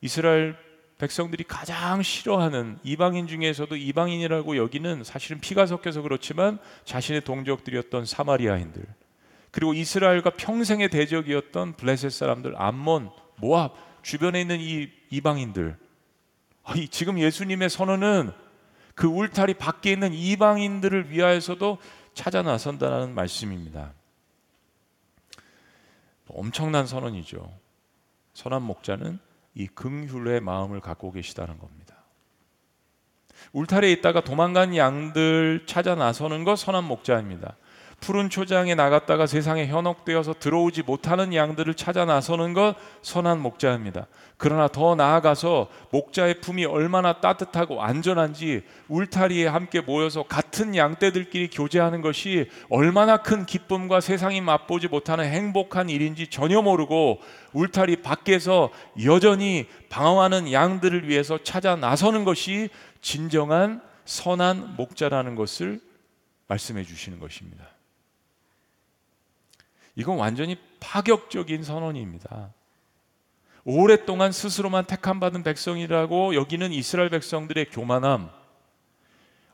이스라엘 0.00 0.56
백성들이 1.00 1.44
가장 1.44 2.02
싫어하는 2.02 2.78
이방인 2.82 3.26
중에서도 3.26 3.74
이방인이라고 3.74 4.58
여기는 4.58 5.02
사실은 5.02 5.40
피가 5.40 5.64
섞여서 5.64 6.02
그렇지만 6.02 6.58
자신의 6.84 7.22
동족들이었던 7.22 8.04
사마리아인들 8.04 8.84
그리고 9.50 9.72
이스라엘과 9.72 10.30
평생의 10.36 10.90
대적이었던 10.90 11.76
블레셋 11.76 12.12
사람들 12.12 12.54
암몬, 12.60 13.10
모압 13.36 13.74
주변에 14.02 14.42
있는 14.42 14.60
이 14.60 14.90
이방인들 15.08 15.78
아니, 16.64 16.86
지금 16.88 17.18
예수님의 17.18 17.70
선언은 17.70 18.32
그 18.94 19.06
울타리 19.06 19.54
밖에 19.54 19.92
있는 19.92 20.12
이방인들을 20.12 21.10
위하여서도 21.10 21.78
찾아 22.12 22.42
나선다는 22.42 23.14
말씀입니다. 23.14 23.94
엄청난 26.28 26.86
선언이죠. 26.86 27.50
선한 28.34 28.62
목자는 28.62 29.29
이 29.60 29.66
긍휼의 29.66 30.40
마음을 30.40 30.80
갖고 30.80 31.12
계시다는 31.12 31.58
겁니다. 31.58 31.96
울타리에 33.52 33.92
있다가 33.92 34.22
도망간 34.22 34.74
양들 34.74 35.64
찾아 35.66 35.94
나서는 35.94 36.44
것 36.44 36.56
선한 36.56 36.84
목자입니다. 36.84 37.56
푸른 38.00 38.30
초장에 38.30 38.74
나갔다가 38.74 39.26
세상에 39.26 39.66
현혹되어서 39.66 40.34
들어오지 40.40 40.82
못하는 40.82 41.34
양들을 41.34 41.74
찾아 41.74 42.04
나서는 42.04 42.54
것 42.54 42.74
선한 43.02 43.40
목자입니다. 43.40 44.06
그러나 44.38 44.68
더 44.68 44.94
나아가서 44.94 45.68
목자의 45.90 46.40
품이 46.40 46.64
얼마나 46.64 47.20
따뜻하고 47.20 47.82
안전한지 47.82 48.62
울타리에 48.88 49.46
함께 49.46 49.82
모여서 49.82 50.22
같은 50.22 50.74
양떼들끼리 50.74 51.50
교제하는 51.50 52.00
것이 52.00 52.48
얼마나 52.70 53.18
큰 53.18 53.44
기쁨과 53.44 54.00
세상이 54.00 54.40
맛보지 54.40 54.88
못하는 54.88 55.26
행복한 55.26 55.90
일인지 55.90 56.28
전혀 56.28 56.62
모르고 56.62 57.20
울타리 57.52 57.96
밖에서 57.96 58.70
여전히 59.04 59.66
방황하는 59.90 60.50
양들을 60.50 61.06
위해서 61.06 61.38
찾아 61.42 61.76
나서는 61.76 62.24
것이 62.24 62.70
진정한 63.02 63.82
선한 64.06 64.76
목자라는 64.76 65.34
것을 65.34 65.80
말씀해 66.48 66.84
주시는 66.84 67.20
것입니다. 67.20 67.69
이건 69.96 70.18
완전히 70.18 70.56
파격적인 70.80 71.62
선언입니다. 71.62 72.52
오랫동안 73.64 74.32
스스로만 74.32 74.86
택함 74.86 75.20
받은 75.20 75.42
백성이라고 75.42 76.34
여기는 76.34 76.72
이스라엘 76.72 77.10
백성들의 77.10 77.66
교만함, 77.70 78.30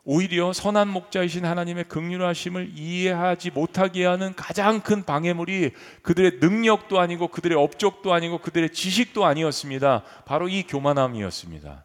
오히려 0.08 0.52
선한 0.52 0.88
목자이신 0.88 1.44
하나님의 1.44 1.84
극률하심을 1.88 2.70
이해하지 2.76 3.50
못하게 3.50 4.06
하는 4.06 4.34
가장 4.36 4.80
큰 4.80 5.04
방해물이 5.04 5.72
그들의 6.02 6.38
능력도 6.40 7.00
아니고 7.00 7.26
그들의 7.26 7.58
업적도 7.58 8.14
아니고 8.14 8.38
그들의 8.38 8.70
지식도 8.72 9.24
아니었습니다. 9.24 10.04
바로 10.24 10.48
이 10.48 10.62
교만함이었습니다. 10.62 11.84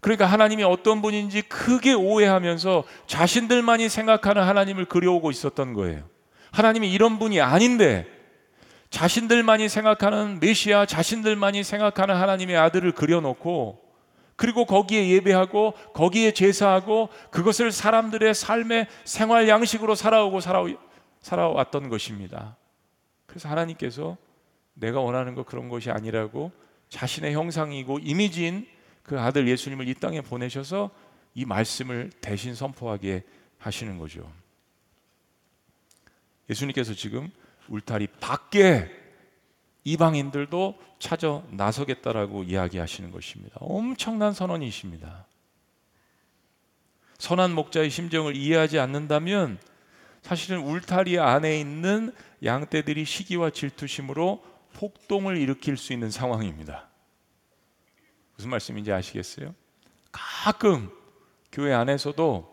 그러니까 0.00 0.24
하나님이 0.24 0.64
어떤 0.64 1.02
분인지 1.02 1.42
크게 1.42 1.92
오해하면서 1.92 2.84
자신들만이 3.06 3.90
생각하는 3.90 4.42
하나님을 4.42 4.86
그려오고 4.86 5.30
있었던 5.30 5.74
거예요. 5.74 6.13
하나님이 6.54 6.92
이런 6.92 7.18
분이 7.18 7.40
아닌데 7.40 8.06
자신들만이 8.90 9.68
생각하는 9.68 10.38
메시아, 10.38 10.86
자신들만이 10.86 11.64
생각하는 11.64 12.14
하나님의 12.14 12.56
아들을 12.56 12.92
그려놓고 12.92 13.82
그리고 14.36 14.64
거기에 14.64 15.08
예배하고 15.10 15.74
거기에 15.94 16.30
제사하고 16.30 17.08
그것을 17.32 17.72
사람들의 17.72 18.34
삶의 18.34 18.86
생활 19.02 19.48
양식으로 19.48 19.96
살아오고 19.96 20.38
살아왔던 21.20 21.88
것입니다. 21.88 22.56
그래서 23.26 23.48
하나님께서 23.48 24.16
내가 24.74 25.00
원하는 25.00 25.34
것 25.34 25.46
그런 25.46 25.68
것이 25.68 25.90
아니라고 25.90 26.52
자신의 26.88 27.34
형상이고 27.34 27.98
이미지인 27.98 28.68
그 29.02 29.18
아들 29.18 29.48
예수님을 29.48 29.88
이 29.88 29.94
땅에 29.94 30.20
보내셔서 30.20 30.90
이 31.34 31.44
말씀을 31.44 32.10
대신 32.20 32.54
선포하게 32.54 33.24
하시는 33.58 33.98
거죠. 33.98 34.30
예수님께서 36.50 36.94
지금 36.94 37.30
울타리 37.68 38.08
밖에 38.20 38.90
이방인들도 39.84 40.78
찾아 40.98 41.42
나서겠다라고 41.50 42.44
이야기하시는 42.44 43.10
것입니다. 43.10 43.56
엄청난 43.60 44.32
선언이십니다. 44.32 45.26
선한 47.18 47.54
목자의 47.54 47.90
심정을 47.90 48.36
이해하지 48.36 48.78
않는다면 48.78 49.58
사실은 50.22 50.60
울타리 50.60 51.18
안에 51.18 51.60
있는 51.60 52.12
양떼들이 52.42 53.04
시기와 53.04 53.50
질투심으로 53.50 54.42
폭동을 54.72 55.36
일으킬 55.36 55.76
수 55.76 55.92
있는 55.92 56.10
상황입니다. 56.10 56.88
무슨 58.36 58.50
말씀인지 58.50 58.90
아시겠어요? 58.90 59.54
가끔 60.10 60.90
교회 61.52 61.72
안에서도 61.72 62.52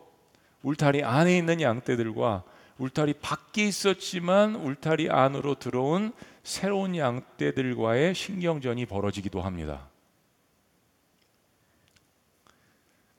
울타리 0.64 1.04
안에 1.04 1.38
있는 1.38 1.62
양떼들과 1.62 2.44
울타리 2.82 3.14
밖에 3.22 3.68
있었지만 3.68 4.56
울타리 4.56 5.12
안으로 5.12 5.54
들어온 5.54 6.14
새로운 6.42 6.96
양떼들과의 6.96 8.16
신경전이 8.16 8.88
벌어지기도 8.88 9.40
합니다. 9.40 9.88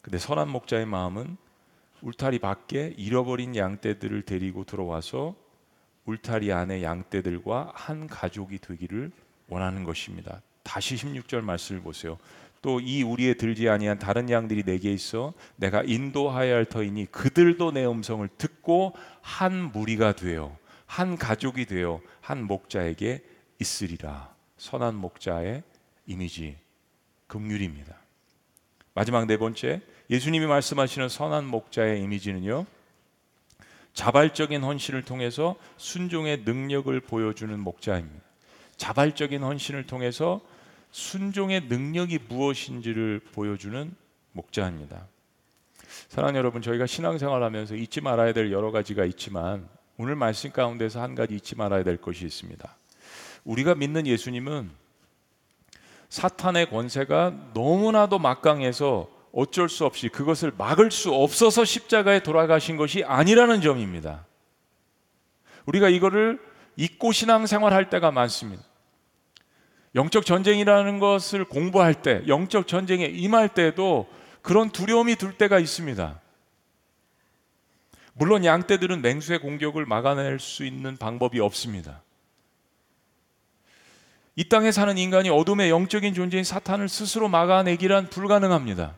근데 0.00 0.18
선한 0.18 0.48
목자의 0.48 0.84
마음은 0.86 1.36
울타리 2.00 2.40
밖에 2.40 2.92
잃어버린 2.96 3.54
양떼들을 3.54 4.22
데리고 4.22 4.64
들어와서 4.64 5.36
울타리 6.06 6.52
안의 6.52 6.82
양떼들과 6.82 7.70
한 7.72 8.08
가족이 8.08 8.58
되기를 8.58 9.12
원하는 9.46 9.84
것입니다. 9.84 10.42
다시 10.64 10.96
16절 10.96 11.40
말씀을 11.40 11.82
보세요. 11.82 12.18
또 12.62 12.80
이 12.80 13.02
우리에 13.02 13.34
들지 13.34 13.68
아니한 13.68 13.98
다른 13.98 14.30
양들이 14.30 14.62
내게 14.62 14.92
있어 14.92 15.34
내가 15.56 15.82
인도하여야 15.84 16.54
할 16.54 16.64
터이니 16.64 17.06
그들도 17.06 17.72
내 17.72 17.84
음성을 17.84 18.26
듣고 18.38 18.94
한 19.20 19.72
무리가 19.72 20.12
되어 20.12 20.56
한 20.86 21.16
가족이 21.18 21.66
되어 21.66 22.00
한 22.20 22.44
목자에게 22.44 23.22
있으리라. 23.58 24.32
선한 24.56 24.94
목자의 24.94 25.62
이미지 26.06 26.56
긍휼입니다. 27.26 27.96
마지막 28.94 29.26
네 29.26 29.36
번째 29.36 29.80
예수님이 30.10 30.46
말씀하시는 30.46 31.08
선한 31.08 31.46
목자의 31.46 32.02
이미지는요. 32.02 32.66
자발적인 33.94 34.62
헌신을 34.62 35.02
통해서 35.02 35.56
순종의 35.78 36.42
능력을 36.44 36.98
보여주는 37.00 37.58
목자입니다. 37.58 38.22
자발적인 38.76 39.42
헌신을 39.42 39.86
통해서 39.86 40.40
순종의 40.92 41.62
능력이 41.68 42.20
무엇인지를 42.28 43.20
보여주는 43.32 43.94
목자입니다. 44.32 45.08
사랑하는 46.08 46.38
여러분, 46.38 46.62
저희가 46.62 46.86
신앙생활하면서 46.86 47.74
잊지 47.76 48.00
말아야 48.00 48.32
될 48.32 48.52
여러 48.52 48.70
가지가 48.70 49.04
있지만 49.06 49.68
오늘 49.96 50.14
말씀 50.14 50.50
가운데서 50.50 51.02
한 51.02 51.14
가지 51.14 51.34
잊지 51.34 51.56
말아야 51.56 51.82
될 51.82 51.96
것이 51.96 52.24
있습니다. 52.24 52.76
우리가 53.44 53.74
믿는 53.74 54.06
예수님은 54.06 54.70
사탄의 56.08 56.68
권세가 56.70 57.50
너무나도 57.54 58.18
막강해서 58.18 59.10
어쩔 59.32 59.70
수 59.70 59.86
없이 59.86 60.08
그것을 60.08 60.52
막을 60.56 60.90
수 60.90 61.12
없어서 61.14 61.64
십자가에 61.64 62.22
돌아가신 62.22 62.76
것이 62.76 63.02
아니라는 63.02 63.62
점입니다. 63.62 64.26
우리가 65.64 65.88
이거를 65.88 66.38
잊고 66.76 67.12
신앙생활 67.12 67.72
할 67.72 67.88
때가 67.88 68.10
많습니다. 68.10 68.62
영적 69.94 70.24
전쟁이라는 70.24 70.98
것을 70.98 71.44
공부할 71.44 71.94
때, 71.94 72.22
영적 72.26 72.66
전쟁에 72.66 73.04
임할 73.06 73.48
때도 73.48 74.08
그런 74.40 74.70
두려움이 74.70 75.16
들 75.16 75.32
때가 75.32 75.58
있습니다. 75.58 76.20
물론 78.14 78.44
양떼들은 78.44 79.02
맹수의 79.02 79.40
공격을 79.40 79.86
막아낼 79.86 80.38
수 80.38 80.64
있는 80.64 80.96
방법이 80.96 81.40
없습니다. 81.40 82.02
이 84.34 84.48
땅에 84.48 84.72
사는 84.72 84.96
인간이 84.96 85.28
어둠의 85.28 85.70
영적인 85.70 86.14
존재인 86.14 86.42
사탄을 86.42 86.88
스스로 86.88 87.28
막아내기란 87.28 88.08
불가능합니다. 88.08 88.94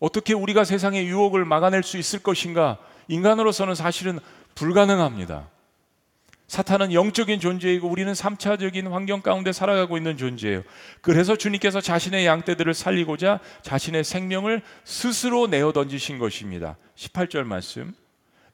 어떻게 0.00 0.34
우리가 0.34 0.64
세상의 0.64 1.06
유혹을 1.06 1.46
막아낼 1.46 1.82
수 1.82 1.96
있을 1.96 2.18
것인가? 2.18 2.78
인간으로서는 3.08 3.74
사실은 3.74 4.18
불가능합니다. 4.54 5.48
사탄은 6.48 6.92
영적인 6.92 7.40
존재이고 7.40 7.88
우리는 7.88 8.12
3차적인 8.12 8.90
환경 8.90 9.20
가운데 9.20 9.52
살아가고 9.52 9.96
있는 9.96 10.16
존재예요. 10.16 10.62
그래서 11.00 11.36
주님께서 11.36 11.80
자신의 11.80 12.24
양떼들을 12.26 12.72
살리고자 12.72 13.40
자신의 13.62 14.04
생명을 14.04 14.62
스스로 14.84 15.48
내어 15.48 15.72
던지신 15.72 16.18
것입니다. 16.18 16.76
18절 16.94 17.44
말씀. 17.44 17.94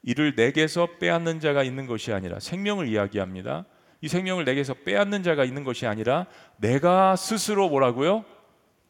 이를 0.01 0.33
내게서 0.35 0.87
빼앗는 0.99 1.39
자가 1.39 1.63
있는 1.63 1.87
것이 1.87 2.11
아니라 2.11 2.39
생명을 2.39 2.87
이야기합니다. 2.87 3.65
이 4.01 4.07
생명을 4.09 4.43
내게서 4.43 4.73
빼앗는 4.85 5.23
자가 5.23 5.45
있는 5.45 5.63
것이 5.63 5.85
아니라 5.87 6.25
내가 6.57 7.15
스스로 7.15 7.69
뭐라고요? 7.69 8.25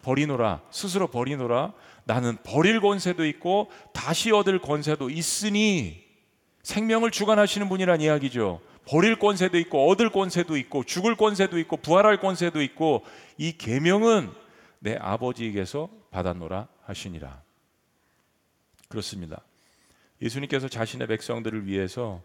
버리노라. 0.02 0.62
스스로 0.72 1.08
버리노라. 1.08 1.74
나는 2.06 2.38
버릴 2.44 2.82
권세도 2.82 3.26
있고 3.28 3.70
다시 3.94 4.32
얻을 4.32 4.60
권세도 4.60 5.10
있으니 5.10 6.04
생명을 6.64 7.12
주관하시는 7.12 7.70
분이란 7.70 8.02
이야기죠. 8.02 8.62
버릴 8.86 9.18
권세도 9.18 9.58
있고 9.60 9.90
얻을 9.90 10.10
권세도 10.10 10.58
있고 10.58 10.84
죽을 10.84 11.16
권세도 11.16 11.58
있고 11.60 11.78
부활할 11.78 12.20
권세도 12.20 12.62
있고 12.62 13.04
이 13.38 13.54
계명은 13.54 14.32
내 14.80 14.98
아버지에게서 15.00 15.90
받았노라 16.12 16.68
하시니라. 16.86 17.42
그렇습니다. 18.90 19.42
예수님께서 20.22 20.68
자신의 20.68 21.08
백성들을 21.08 21.66
위해서 21.66 22.22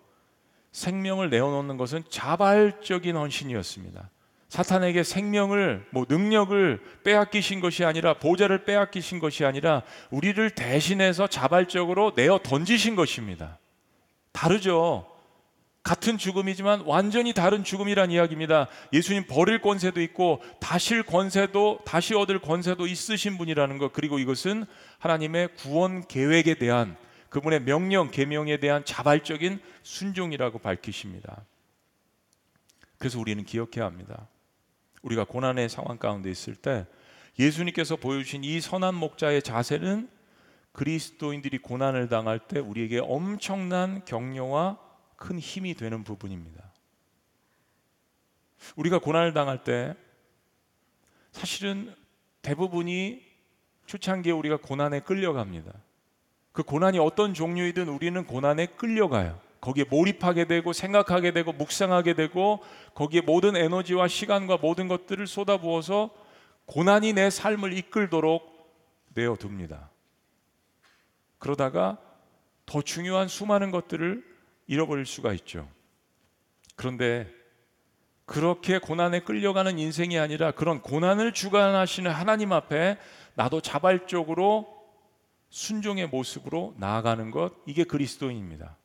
생명을 0.73 1.31
내어놓는 1.31 1.77
것은 1.77 2.05
자발적인 2.11 3.17
헌신이었습니다. 3.17 4.11
사탄에게 4.49 5.03
생명을 5.03 5.87
뭐 5.91 6.07
능력을 6.09 6.81
빼앗기신 7.05 7.61
것이 7.61 7.85
아니라 7.85 8.15
보좌를 8.15 8.65
빼앗기신 8.65 9.19
것이 9.19 9.45
아니라 9.45 9.83
우리를 10.11 10.51
대신해서 10.51 11.27
자발적으로 11.27 12.13
내어 12.17 12.39
던지신 12.43 12.97
것입니다. 12.97 13.59
다르죠. 14.33 15.07
같은 15.83 16.19
죽음이지만 16.19 16.83
완전히 16.87 17.33
다른 17.33 17.65
죽음이란 17.65 18.11
이야기입니다. 18.11 18.69
예수님 18.93 19.27
버릴 19.27 19.61
권세도 19.61 20.03
있고 20.03 20.43
다실 20.61 21.03
권세도 21.03 21.81
다시 21.87 22.15
얻을 22.15 22.41
권세도 22.41 22.87
있으신 22.87 23.39
분이라는 23.39 23.79
것 23.79 23.93
그리고 23.93 24.19
이것은 24.19 24.67
하나님의 24.99 25.55
구원 25.57 26.07
계획에 26.07 26.55
대한 26.55 26.97
그분의 27.31 27.63
명령 27.63 28.11
계명에 28.11 28.59
대한 28.59 28.85
자발적인 28.85 29.61
순종이라고 29.83 30.59
밝히십니다. 30.59 31.45
그래서 32.99 33.19
우리는 33.19 33.45
기억해야 33.45 33.85
합니다. 33.85 34.29
우리가 35.03 35.25
고난의 35.25 35.69
상황 35.69 35.99
가운데 35.99 36.31
있을 36.31 36.55
때 36.55 36.87
예수님께서 37.39 37.97
보여주신 37.97 38.45
이 38.45 38.61
선한 38.61 38.95
목자의 38.95 39.43
자세는 39.43 40.09
그리스도인들이 40.73 41.59
고난을 41.59 42.09
당할 42.09 42.39
때 42.41 42.59
우리에게 42.59 42.99
엄청난 42.99 44.05
격려와 44.05 44.79
큰 45.19 45.39
힘이 45.39 45.75
되는 45.75 46.05
부분입니다. 46.05 46.73
우리가 48.77 48.99
고난을 48.99 49.35
당할 49.35 49.63
때 49.65 49.95
사실은 51.33 51.95
대부분이 52.41 53.23
초창기에 53.87 54.33
우리가 54.33 54.57
고난에 54.59 55.01
끌려갑니다. 55.01 55.73
그 56.53 56.63
고난이 56.63 56.99
어떤 56.99 57.35
종류이든 57.35 57.89
우리는 57.89 58.25
고난에 58.25 58.67
끌려가요. 58.67 59.41
거기에 59.61 59.85
몰입하게 59.85 60.45
되고 60.47 60.73
생각하게 60.73 61.33
되고 61.33 61.53
묵상하게 61.53 62.15
되고 62.15 62.61
거기에 62.95 63.21
모든 63.21 63.57
에너지와 63.57 64.07
시간과 64.07 64.59
모든 64.59 64.87
것들을 64.87 65.27
쏟아부어서 65.27 66.11
고난이 66.67 67.15
내 67.15 67.29
삶을 67.29 67.73
이끌도록 67.73 68.57
내어둡니다. 69.15 69.91
그러다가 71.39 71.99
더 72.67 72.83
중요한 72.83 73.27
수많은 73.27 73.73
것들을 73.73 74.28
잃어버릴 74.69 75.05
수가 75.07 75.33
있죠. 75.33 75.69
그런데 76.77 77.29
그렇게 78.25 78.79
고난에 78.79 79.21
끌려가는 79.21 79.79
인생이 79.79 80.19
아니라 80.19 80.53
그런 80.53 80.81
고난을 80.83 81.33
주관하시는 81.33 82.11
하나님 82.11 82.53
앞에 82.53 82.99
나도 83.35 83.61
자발적으로 83.63 84.69
순종의 85.51 86.09
모습으로 86.09 86.75
나아가는 86.77 87.31
것 87.31 87.55
이게 87.67 87.85
그리스도인입니다. 87.85 88.77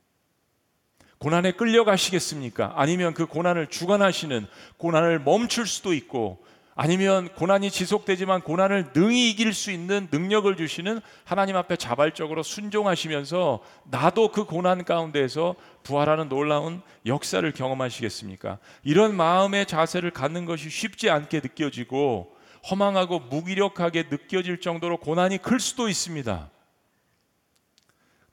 고난에 1.17 1.51
끌려가시겠습니까? 1.51 2.73
아니면 2.75 3.13
그 3.13 3.25
고난을 3.25 3.67
주관하시는 3.67 4.47
고난을 4.77 5.19
멈출 5.19 5.67
수도 5.67 5.93
있고 5.93 6.45
아니면 6.75 7.29
고난이 7.35 7.69
지속되지만 7.69 8.41
고난을 8.41 8.93
능히 8.93 9.29
이길 9.29 9.53
수 9.53 9.71
있는 9.71 10.07
능력을 10.11 10.55
주시는 10.55 11.01
하나님 11.23 11.55
앞에 11.55 11.75
자발적으로 11.75 12.41
순종하시면서 12.41 13.63
나도 13.85 14.31
그 14.31 14.45
고난 14.45 14.83
가운데에서 14.83 15.55
부활하는 15.83 16.29
놀라운 16.29 16.81
역사를 17.05 17.49
경험하시겠습니까? 17.51 18.57
이런 18.83 19.15
마음의 19.15 19.67
자세를 19.67 20.11
갖는 20.11 20.45
것이 20.45 20.69
쉽지 20.69 21.09
않게 21.09 21.41
느껴지고 21.41 22.35
허망하고 22.69 23.19
무기력하게 23.19 24.07
느껴질 24.09 24.59
정도로 24.61 24.97
고난이 24.97 25.39
클 25.39 25.59
수도 25.59 25.89
있습니다. 25.89 26.49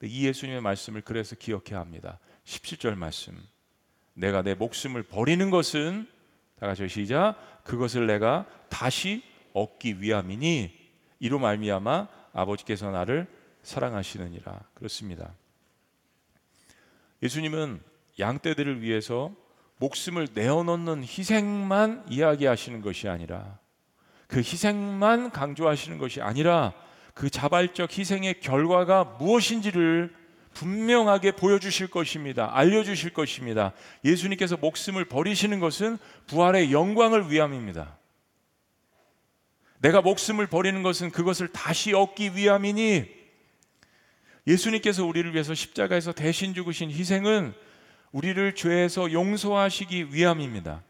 이 0.03 0.27
예수님의 0.27 0.63
말씀을 0.63 1.03
그래서 1.03 1.37
기억해야 1.37 1.79
합니다. 1.79 2.19
17절 2.45 2.95
말씀. 2.95 3.37
내가 4.15 4.43
내 4.43 4.55
목숨을 4.55 5.03
버리는 5.03 5.51
것은 5.51 6.07
다 6.59 6.67
같이 6.67 6.89
시작. 6.89 7.37
그것을 7.65 8.07
내가 8.07 8.47
다시 8.69 9.23
얻기 9.53 10.01
위함이니 10.01 10.71
이로 11.19 11.39
말미암아 11.39 12.09
아버지께서 12.33 12.91
나를 12.91 13.27
사랑하시느니라. 13.63 14.61
그렇습니다. 14.75 15.35
예수님은 17.23 17.81
양떼들을 18.19 18.83
위해서 18.83 19.33
목숨을 19.77 20.29
내어놓는 20.35 21.03
희생만 21.03 22.05
이야기하시는 22.09 22.81
것이 22.83 23.09
아니라 23.09 23.59
그 24.27 24.39
희생만 24.39 25.31
강조하시는 25.31 25.99
것이 25.99 26.21
아니라 26.21 26.73
그 27.15 27.29
자발적 27.29 27.99
희생의 27.99 28.41
결과가 28.41 29.17
무엇인지를 29.19 30.15
분명하게 30.55 31.33
보여주실 31.33 31.89
것입니다. 31.89 32.51
알려주실 32.53 33.13
것입니다. 33.13 33.73
예수님께서 34.05 34.57
목숨을 34.57 35.05
버리시는 35.05 35.61
것은 35.61 35.99
부활의 36.27 36.73
영광을 36.73 37.31
위함입니다. 37.31 37.97
내가 39.79 40.03
목숨을 40.03 40.47
버리는 40.47 40.83
것은 40.83 41.11
그것을 41.11 41.49
다시 41.49 41.95
얻기 41.95 42.37
위함이니 42.37 43.21
예수님께서 44.47 45.05
우리를 45.05 45.33
위해서 45.33 45.55
십자가에서 45.55 46.13
대신 46.13 46.55
죽으신 46.55 46.91
희생은 46.91 47.55
우리를 48.13 48.55
죄에서 48.55 49.13
용서하시기 49.13 50.13
위함입니다. 50.13 50.83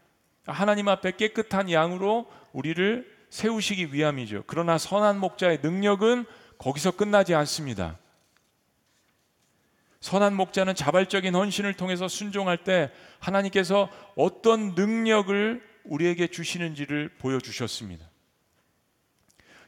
하나님 0.45 0.87
앞에 0.87 1.11
깨끗한 1.11 1.71
양으로 1.71 2.29
우리를 2.51 3.09
세우시기 3.29 3.93
위함이죠. 3.93 4.43
그러나 4.47 4.77
선한 4.77 5.19
목자의 5.19 5.59
능력은 5.61 6.25
거기서 6.57 6.91
끝나지 6.91 7.33
않습니다. 7.35 7.97
선한 10.01 10.35
목자는 10.35 10.75
자발적인 10.75 11.33
헌신을 11.35 11.75
통해서 11.75 12.07
순종할 12.07 12.57
때 12.57 12.91
하나님께서 13.19 13.89
어떤 14.15 14.73
능력을 14.73 15.63
우리에게 15.83 16.27
주시는지를 16.27 17.09
보여주셨습니다. 17.19 18.09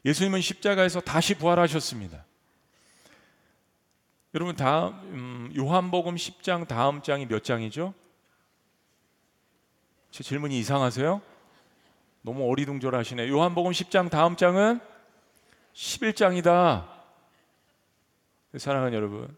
예수님은 0.05 0.41
십자가에서 0.41 0.99
다시 1.01 1.35
부활하셨습니다. 1.35 2.25
여러분 4.33 4.55
다음 4.55 4.93
음, 5.13 5.53
요한복음 5.55 6.15
10장 6.15 6.67
다음 6.67 7.03
장이 7.03 7.27
몇 7.27 7.43
장이죠? 7.43 7.93
제 10.09 10.23
질문이 10.23 10.57
이상하세요? 10.59 11.21
너무 12.23 12.49
어리둥절하시네. 12.49 13.29
요한복음 13.29 13.71
10장 13.71 14.09
다음 14.09 14.35
장은 14.35 14.79
11장이다. 15.73 16.91
사랑하는 18.57 18.93
여러분, 18.93 19.35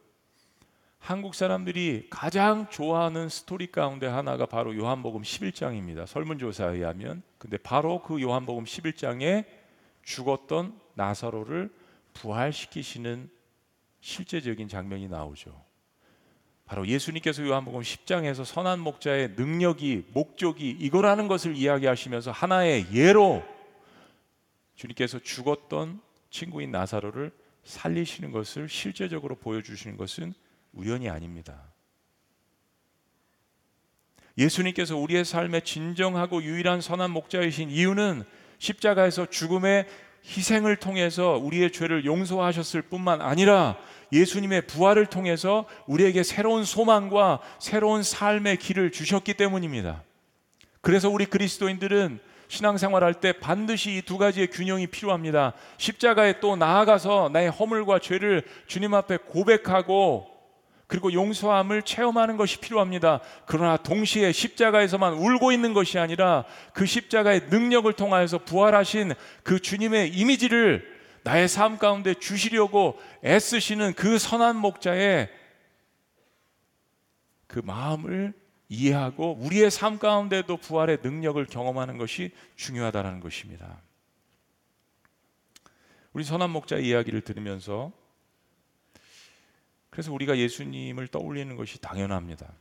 한국 1.05 1.35
사람들이 1.35 2.07
가장 2.09 2.67
좋아하는 2.71 3.29
스토리 3.29 3.71
가운데 3.71 4.07
하나가 4.07 4.47
바로 4.47 4.75
요한복음 4.75 5.21
11장입니다. 5.21 6.07
설문조사에 6.07 6.77
의하면. 6.77 7.21
근데 7.37 7.59
바로 7.59 8.01
그 8.01 8.19
요한복음 8.19 8.63
11장에 8.63 9.45
죽었던 10.01 10.73
나사로를 10.95 11.71
부활시키시는 12.15 13.29
실제적인 14.01 14.67
장면이 14.67 15.07
나오죠. 15.07 15.63
바로 16.65 16.87
예수님께서 16.87 17.45
요한복음 17.45 17.81
10장에서 17.81 18.43
선한 18.43 18.79
목자의 18.79 19.35
능력이 19.37 20.05
목적이 20.11 20.71
이거라는 20.71 21.27
것을 21.27 21.55
이야기하시면서 21.55 22.31
하나의 22.31 22.87
예로 22.91 23.43
주님께서 24.73 25.19
죽었던 25.19 26.01
친구인 26.31 26.71
나사로를 26.71 27.31
살리시는 27.63 28.31
것을 28.31 28.67
실제적으로 28.67 29.35
보여주시는 29.35 29.97
것은 29.97 30.33
우연이 30.75 31.09
아닙니다. 31.09 31.73
예수님께서 34.37 34.97
우리의 34.97 35.23
삶의 35.23 35.61
진정하고 35.63 36.43
유일한 36.43 36.81
선한 36.81 37.11
목자이신 37.11 37.71
이유는 37.71 38.23
십자가에서 38.59 39.25
죽음의 39.27 39.87
희생을 40.25 40.75
통해서 40.75 41.37
우리의 41.37 41.71
죄를 41.71 42.03
용서하셨을 42.03 42.81
뿐만 42.83 43.21
아니라 43.21 43.77
예수님의 44.11 44.67
부활을 44.67 45.05
통해서 45.05 45.65
우리에게 45.87 46.23
새로운 46.23 46.65
소망과 46.65 47.39
새로운 47.59 48.03
삶의 48.03 48.57
길을 48.57 48.91
주셨기 48.91 49.35
때문입니다. 49.35 50.03
그래서 50.81 51.09
우리 51.09 51.25
그리스도인들은 51.25 52.19
신앙생활할 52.47 53.15
때 53.15 53.33
반드시 53.33 53.97
이 53.97 54.01
두 54.01 54.17
가지의 54.17 54.47
균형이 54.47 54.87
필요합니다. 54.87 55.53
십자가에 55.77 56.39
또 56.39 56.55
나아가서 56.55 57.29
나의 57.31 57.49
허물과 57.49 57.99
죄를 57.99 58.43
주님 58.67 58.93
앞에 58.93 59.17
고백하고 59.17 60.34
그리고 60.87 61.11
용서함을 61.11 61.81
체험하는 61.81 62.37
것이 62.37 62.59
필요합니다. 62.59 63.19
그러나 63.45 63.77
동시에 63.77 64.31
십자가에서만 64.31 65.13
울고 65.13 65.51
있는 65.51 65.73
것이 65.73 65.97
아니라 65.97 66.45
그 66.73 66.85
십자가의 66.85 67.47
능력을 67.49 67.91
통하여서 67.93 68.39
부활하신 68.39 69.13
그 69.43 69.59
주님의 69.59 70.09
이미지를 70.13 70.95
나의 71.23 71.47
삶 71.47 71.79
가운데 71.79 72.13
주시려고 72.13 72.99
애쓰시는 73.23 73.93
그 73.93 74.19
선한 74.19 74.57
목자의 74.57 75.29
그 77.47 77.59
마음을 77.63 78.33
이해하고 78.69 79.37
우리의 79.39 79.71
삶 79.71 79.97
가운데도 79.97 80.57
부활의 80.57 80.99
능력을 81.01 81.43
경험하는 81.45 81.97
것이 81.97 82.31
중요하다는 82.55 83.21
것입니다. 83.21 83.81
우리 86.13 86.23
선한 86.23 86.49
목자 86.51 86.77
이야기를 86.77 87.21
들으면서 87.21 87.91
그래서 89.95 90.11
우리가 90.11 90.37
예수님을 90.37 91.07
떠올리는 91.07 91.55
것이 91.55 91.79
당연합니다. 91.79 92.51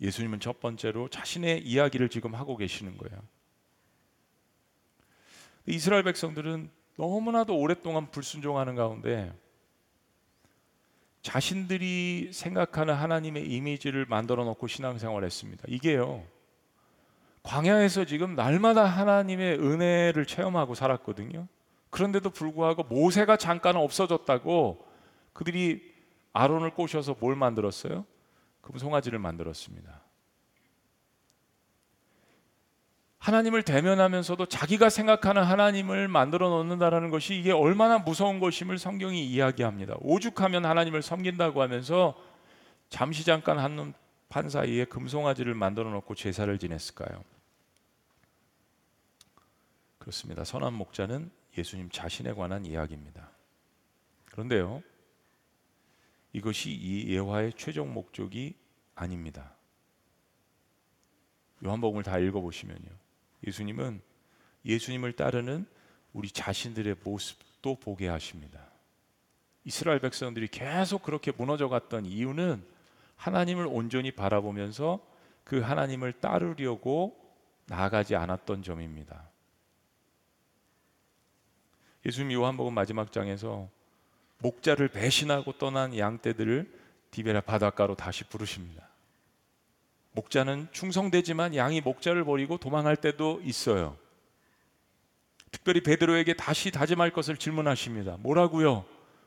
예수님은 0.00 0.40
첫 0.40 0.60
번째로 0.60 1.08
자신의 1.08 1.62
이야기를 1.62 2.08
지금 2.08 2.34
하고 2.34 2.56
계시는 2.56 2.96
거예요. 2.96 3.22
이스라엘 5.66 6.04
백성들은 6.04 6.70
너무나도 6.96 7.54
오랫동안 7.54 8.10
불순종하는 8.10 8.76
가운데 8.76 9.30
자신들이 11.20 12.30
생각하는 12.32 12.94
하나님의 12.94 13.46
이미지를 13.46 14.06
만들어 14.06 14.46
놓고 14.46 14.68
신앙생활을 14.68 15.26
했습니다. 15.26 15.64
이게요. 15.68 16.24
광야에서 17.42 18.06
지금 18.06 18.36
날마다 18.36 18.86
하나님의 18.86 19.58
은혜를 19.58 20.24
체험하고 20.24 20.74
살았거든요. 20.74 21.46
그런데도 21.90 22.30
불구하고 22.30 22.84
모세가 22.84 23.36
잠깐 23.36 23.76
없어졌다고 23.76 24.88
그들이 25.34 25.91
아론을 26.32 26.70
꼬셔서 26.74 27.16
뭘 27.20 27.36
만들었어요? 27.36 28.06
금송아지를 28.62 29.18
만들었습니다. 29.18 30.02
하나님을 33.18 33.62
대면하면서도 33.62 34.46
자기가 34.46 34.88
생각하는 34.88 35.44
하나님을 35.44 36.08
만들어 36.08 36.48
놓는다라는 36.48 37.10
것이 37.10 37.36
이게 37.36 37.52
얼마나 37.52 37.98
무서운 37.98 38.40
것임을 38.40 38.78
성경이 38.78 39.24
이야기합니다. 39.24 39.94
오죽하면 40.00 40.64
하나님을 40.64 41.02
섬긴다고 41.02 41.62
하면서 41.62 42.16
잠시 42.88 43.24
잠깐 43.24 43.60
한눈 43.60 43.94
판 44.28 44.48
사이에 44.48 44.86
금송아지를 44.86 45.54
만들어 45.54 45.90
놓고 45.90 46.16
제사를 46.16 46.58
지냈을까요? 46.58 47.22
그렇습니다. 49.98 50.42
선한 50.42 50.72
목자는 50.74 51.30
예수님 51.56 51.90
자신에 51.90 52.32
관한 52.32 52.66
이야기입니다. 52.66 53.30
그런데요. 54.32 54.82
이것이 56.32 56.70
이 56.70 57.14
예화의 57.14 57.52
최종 57.56 57.92
목적이 57.92 58.54
아닙니다. 58.94 59.54
요한복음을 61.64 62.02
다 62.02 62.18
읽어보시면요. 62.18 62.88
예수님은 63.46 64.00
예수님을 64.64 65.12
따르는 65.12 65.66
우리 66.12 66.30
자신들의 66.30 66.96
모습도 67.04 67.76
보게 67.76 68.08
하십니다. 68.08 68.60
이스라엘 69.64 70.00
백성들이 70.00 70.48
계속 70.48 71.02
그렇게 71.02 71.32
무너져 71.32 71.68
갔던 71.68 72.06
이유는 72.06 72.64
하나님을 73.16 73.66
온전히 73.66 74.10
바라보면서 74.10 75.00
그 75.44 75.60
하나님을 75.60 76.14
따르려고 76.20 77.16
나아가지 77.66 78.16
않았던 78.16 78.62
점입니다. 78.62 79.30
예수님 82.04 82.32
요한복음 82.32 82.74
마지막 82.74 83.12
장에서 83.12 83.68
목자를 84.42 84.88
배신하고 84.88 85.52
떠난 85.52 85.96
양떼들을 85.96 86.70
디베라 87.10 87.42
바닷가로 87.42 87.94
다시 87.94 88.24
부르십니다. 88.24 88.88
목자는 90.12 90.68
충성되지만 90.72 91.54
양이 91.56 91.80
목자를 91.80 92.24
버리고 92.24 92.58
도망할 92.58 92.96
때도 92.96 93.40
있어요. 93.44 93.96
특별히 95.50 95.82
베드로에게 95.82 96.34
다시 96.34 96.70
다짐할 96.70 97.10
것을 97.10 97.36
질문하십니다. 97.36 98.16
뭐라고요? 98.18 98.84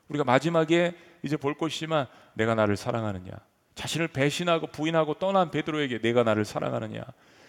우리가 0.08 0.24
마지막에 0.24 0.94
이제 1.22 1.36
볼 1.36 1.56
것이지만 1.56 2.06
내가 2.34 2.54
나를 2.54 2.76
사랑하느냐? 2.76 3.32
자신을 3.74 4.08
배신하고 4.08 4.68
부인하고 4.68 5.14
떠난 5.14 5.50
베드로에게 5.50 6.00
내가 6.00 6.22
나를 6.22 6.44
사랑하느냐? 6.44 7.02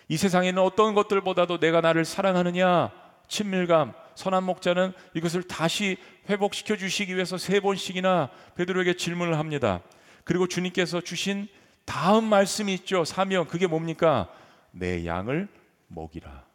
이 0.10 0.18
세상에는 0.18 0.62
어떤 0.62 0.96
것들보다도 0.96 1.60
내가 1.60 1.82
나를 1.82 2.06
사랑하느냐? 2.06 2.92
친밀감, 3.28 3.94
선한 4.18 4.44
목자는 4.46 4.94
이것을 5.14 5.44
다시 5.44 5.96
회복시켜 6.28 6.76
주시기 6.76 7.14
위해서 7.14 7.38
세 7.38 7.60
번씩이나 7.60 8.32
베드로에게 8.56 8.96
질문을 8.96 9.38
합니다. 9.38 9.84
그리고 10.24 10.48
주님께서 10.48 11.02
주신 11.02 11.48
다음 11.86 12.26
말씀이 12.26 12.74
있죠. 12.74 13.06
사명 13.06 13.46
그게 13.46 13.68
뭡니까? 13.68 14.28
내 14.72 15.06
양을 15.06 15.48
먹이라. 15.88 16.46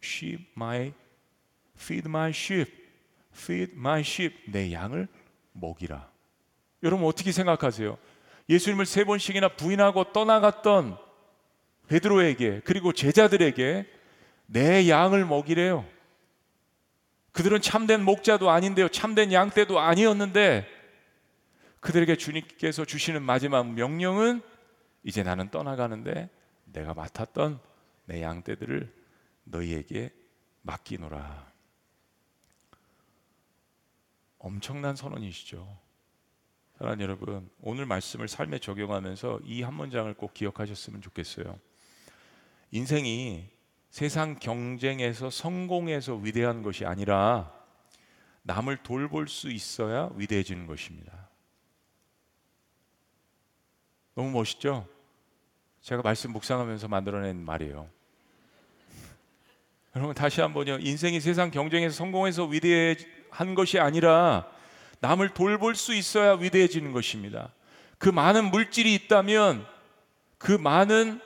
Sheep 0.00 0.46
my 0.56 0.92
feed 1.76 2.08
my 2.08 2.30
sheep. 2.30 2.72
feed 3.34 3.72
my 3.74 4.00
sheep. 4.00 4.36
내 4.46 4.72
양을 4.72 5.08
먹이라. 5.52 6.08
여러분 6.84 7.06
어떻게 7.06 7.32
생각하세요? 7.32 7.98
예수님을 8.48 8.86
세 8.86 9.02
번씩이나 9.02 9.56
부인하고 9.56 10.12
떠나갔던 10.12 10.96
베드로에게 11.88 12.60
그리고 12.64 12.92
제자들에게 12.92 13.86
내 14.46 14.88
양을 14.88 15.26
먹이래요. 15.26 15.84
그들은 17.32 17.60
참된 17.62 18.04
목자도 18.04 18.50
아닌데요. 18.50 18.88
참된 18.88 19.32
양떼도 19.32 19.80
아니었는데 19.80 20.66
그들에게 21.80 22.16
주님께서 22.16 22.84
주시는 22.84 23.22
마지막 23.22 23.72
명령은 23.72 24.42
이제 25.02 25.22
나는 25.22 25.50
떠나가는데 25.50 26.30
내가 26.64 26.94
맡았던 26.94 27.58
내 28.04 28.22
양떼들을 28.22 28.92
너희에게 29.44 30.10
맡기노라. 30.62 31.52
엄청난 34.38 34.94
선언이시죠. 34.96 35.78
사랑 36.78 37.00
여러분, 37.00 37.48
오늘 37.60 37.86
말씀을 37.86 38.28
삶에 38.28 38.58
적용하면서 38.58 39.40
이 39.44 39.62
한 39.62 39.74
문장을 39.74 40.12
꼭 40.14 40.34
기억하셨으면 40.34 41.00
좋겠어요. 41.00 41.58
인생이 42.72 43.48
세상 43.92 44.38
경쟁에서 44.38 45.28
성공해서 45.28 46.14
위대한 46.14 46.62
것이 46.62 46.86
아니라 46.86 47.52
남을 48.40 48.78
돌볼 48.78 49.28
수 49.28 49.50
있어야 49.50 50.08
위대해지는 50.14 50.66
것입니다. 50.66 51.28
너무 54.14 54.30
멋있죠? 54.30 54.88
제가 55.82 56.00
말씀 56.00 56.32
묵상하면서 56.32 56.88
만들어낸 56.88 57.44
말이에요. 57.44 57.86
여러분 59.94 60.14
다시 60.14 60.40
한번요. 60.40 60.78
인생이 60.80 61.20
세상 61.20 61.50
경쟁에서 61.50 61.94
성공해서 61.94 62.46
위대한 62.46 63.54
것이 63.54 63.78
아니라 63.78 64.50
남을 65.00 65.34
돌볼 65.34 65.74
수 65.74 65.94
있어야 65.94 66.32
위대해지는 66.32 66.92
것입니다. 66.92 67.52
그 67.98 68.08
많은 68.08 68.50
물질이 68.50 68.94
있다면 68.94 69.66
그 70.38 70.52
많은 70.52 71.20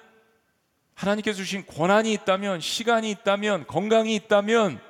하나님께서 0.96 1.36
주신 1.36 1.64
권한이 1.66 2.12
있다면 2.12 2.60
시간이 2.60 3.10
있다면 3.10 3.66
건강이 3.66 4.14
있다면 4.16 4.80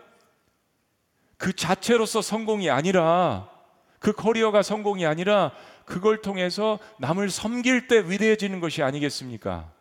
그 1.36 1.52
자체로서 1.52 2.22
성공이 2.22 2.70
아니라 2.70 3.50
그 3.98 4.12
커리어가 4.12 4.62
성공이 4.62 5.04
아니라 5.04 5.52
그걸 5.84 6.22
통해서 6.22 6.78
남을 6.98 7.28
섬길 7.30 7.88
때 7.88 8.08
위대해지는 8.08 8.60
것이 8.60 8.82
아니겠습니까? 8.82 9.72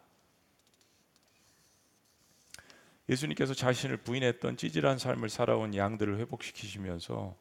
예수님께서 3.08 3.54
자신을 3.54 3.98
부인했던 3.98 4.58
찌질한 4.58 4.98
삶을 4.98 5.30
살아온 5.30 5.76
양들을 5.76 6.18
회복시키시면서 6.18 7.36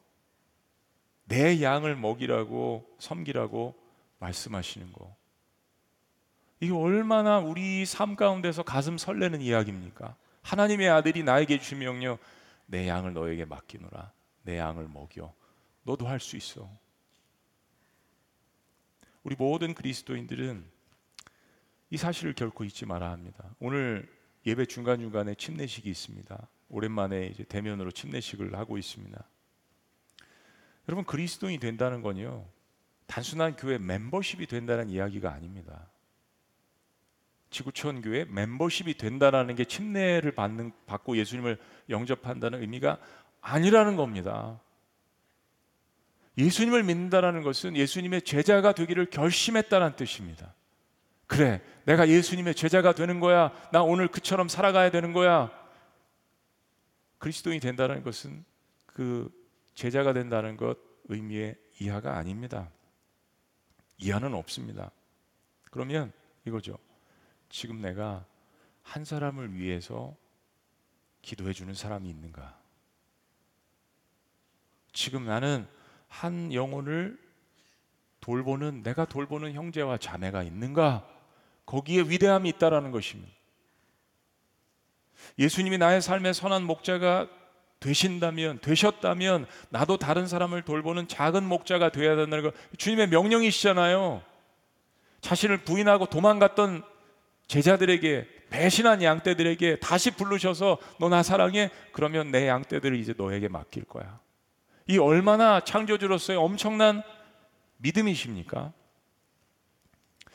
내 1.25 1.61
양을 1.63 1.95
먹이라고 1.95 2.85
섬기라고 2.99 3.73
말씀하시는 4.19 4.93
거. 4.93 5.15
이게 6.59 6.71
얼마나 6.73 7.39
우리 7.39 7.85
삶 7.85 8.15
가운데서 8.15 8.63
가슴 8.63 8.97
설레는 8.97 9.41
이야기입니까? 9.41 10.15
하나님의 10.41 10.89
아들이 10.89 11.23
나에게 11.23 11.59
주신 11.59 11.79
명령, 11.79 12.17
내 12.65 12.87
양을 12.87 13.13
너에게 13.13 13.45
맡기노라. 13.45 14.11
내 14.43 14.57
양을 14.57 14.87
먹여. 14.87 15.33
너도 15.83 16.07
할 16.07 16.19
수 16.19 16.37
있어. 16.37 16.69
우리 19.23 19.35
모든 19.35 19.73
그리스도인들은 19.73 20.63
이 21.89 21.97
사실을 21.97 22.33
결코 22.33 22.63
잊지 22.63 22.85
말아야 22.85 23.11
합니다. 23.11 23.55
오늘 23.59 24.07
예배 24.45 24.67
중간 24.67 24.99
중간에 24.99 25.33
침례식이 25.35 25.89
있습니다. 25.89 26.47
오랜만에 26.69 27.27
이제 27.27 27.43
대면으로 27.43 27.91
침례식을 27.91 28.55
하고 28.55 28.77
있습니다. 28.77 29.23
여러분 30.87 31.05
그리스도인이 31.05 31.59
된다는 31.59 32.01
건요 32.01 32.45
단순한 33.07 33.55
교회 33.55 33.77
멤버십이 33.79 34.45
된다는 34.45 34.89
이야기가 34.89 35.31
아닙니다. 35.31 35.87
지구촌 37.55 38.01
교회 38.01 38.25
멤버십이 38.25 38.95
된다라는 38.95 39.55
게 39.55 39.63
침례를 39.63 40.33
받는 40.33 40.73
받고 40.87 41.15
예수님을 41.15 41.57
영접한다는 41.89 42.59
의미가 42.59 42.97
아니라는 43.39 43.95
겁니다. 43.95 44.59
예수님을 46.37 46.83
믿는다라는 46.83 47.43
것은 47.43 47.77
예수님의 47.77 48.23
제자가 48.23 48.73
되기를 48.73 49.05
결심했다는 49.05 49.95
뜻입니다. 49.95 50.53
그래, 51.27 51.61
내가 51.85 52.09
예수님의 52.09 52.55
제자가 52.55 52.93
되는 52.93 53.21
거야. 53.21 53.53
나 53.71 53.81
오늘 53.83 54.09
그처럼 54.09 54.49
살아가야 54.49 54.91
되는 54.91 55.13
거야. 55.13 55.49
그리스도인이 57.19 57.61
된다는 57.61 58.03
것은 58.03 58.43
그 58.85 59.31
제자가 59.75 60.11
된다는 60.11 60.57
것 60.57 60.77
의미의 61.05 61.55
이하가 61.79 62.17
아닙니다. 62.17 62.69
이하는 63.97 64.33
없습니다. 64.33 64.91
그러면 65.71 66.11
이거죠. 66.43 66.77
지금 67.49 67.81
내가 67.81 68.25
한 68.83 69.05
사람을 69.05 69.55
위해서 69.55 70.15
기도해 71.21 71.53
주는 71.53 71.73
사람이 71.73 72.09
있는가? 72.09 72.57
지금 74.93 75.25
나는 75.25 75.67
한 76.07 76.53
영혼을 76.53 77.19
돌보는 78.21 78.83
내가 78.83 79.05
돌보는 79.05 79.53
형제와 79.53 79.97
자매가 79.97 80.43
있는가? 80.43 81.07
거기에 81.65 82.01
위대함이 82.01 82.49
있다라는 82.49 82.91
것입니다. 82.91 83.31
예수님이 85.39 85.77
나의 85.77 86.01
삶의 86.01 86.33
선한 86.33 86.63
목자가 86.63 87.27
되신다면 87.79 88.59
되셨다면 88.61 89.47
나도 89.69 89.97
다른 89.97 90.27
사람을 90.27 90.63
돌보는 90.63 91.07
작은 91.07 91.43
목자가 91.43 91.89
되어야 91.89 92.15
된다는 92.15 92.43
거 92.43 92.51
주님의 92.77 93.09
명령이시잖아요. 93.09 94.23
자신을 95.21 95.59
부인하고 95.59 96.05
도망갔던 96.05 96.83
제자들에게 97.47 98.27
배신한 98.49 99.03
양떼들에게 99.03 99.79
다시 99.79 100.11
부르셔서 100.11 100.77
너 100.99 101.09
나 101.09 101.23
사랑해 101.23 101.71
그러면 101.91 102.31
내 102.31 102.47
양떼들을 102.47 102.97
이제 102.97 103.13
너에게 103.17 103.47
맡길 103.47 103.85
거야. 103.85 104.19
이 104.87 104.97
얼마나 104.97 105.59
창조주로서의 105.63 106.37
엄청난 106.37 107.03
믿음이십니까? 107.77 108.71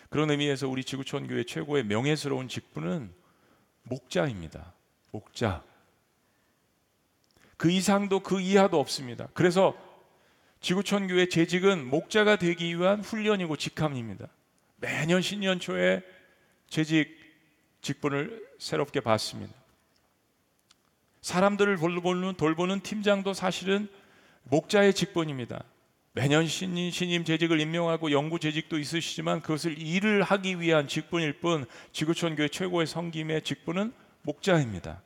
그런 0.08 0.30
의미에서 0.30 0.68
우리 0.68 0.82
지구촌 0.84 1.28
교회 1.28 1.44
최고의 1.44 1.84
명예스러운 1.84 2.48
직분은 2.48 3.12
목자입니다. 3.84 4.72
목자. 5.12 5.62
그 7.56 7.70
이상도 7.70 8.20
그 8.20 8.40
이하도 8.40 8.78
없습니다. 8.80 9.28
그래서 9.34 9.76
지구촌 10.60 11.08
교회 11.08 11.26
재직은 11.26 11.86
목자가 11.86 12.36
되기 12.36 12.76
위한 12.78 13.00
훈련이고 13.00 13.56
직함입니다. 13.56 14.26
매년 14.76 15.22
신년 15.22 15.60
초에 15.60 16.02
재직 16.70 17.18
직분을 17.82 18.48
새롭게 18.58 19.00
받습니다. 19.00 19.52
사람들을 21.20 21.76
돌보는, 21.76 22.34
돌보는 22.34 22.80
팀장도 22.80 23.34
사실은 23.34 23.88
목자의 24.44 24.94
직분입니다. 24.94 25.64
매년 26.12 26.46
신임, 26.46 26.90
신임 26.90 27.24
재직을 27.24 27.60
임명하고 27.60 28.10
연구 28.10 28.38
재직도 28.38 28.78
있으시지만 28.78 29.42
그것을 29.42 29.78
일을 29.78 30.22
하기 30.22 30.60
위한 30.60 30.88
직분일 30.88 31.34
뿐 31.34 31.66
지구촌 31.92 32.36
교회 32.36 32.48
최고의 32.48 32.86
섬김의 32.86 33.42
직분은 33.42 33.92
목자입니다. 34.22 35.02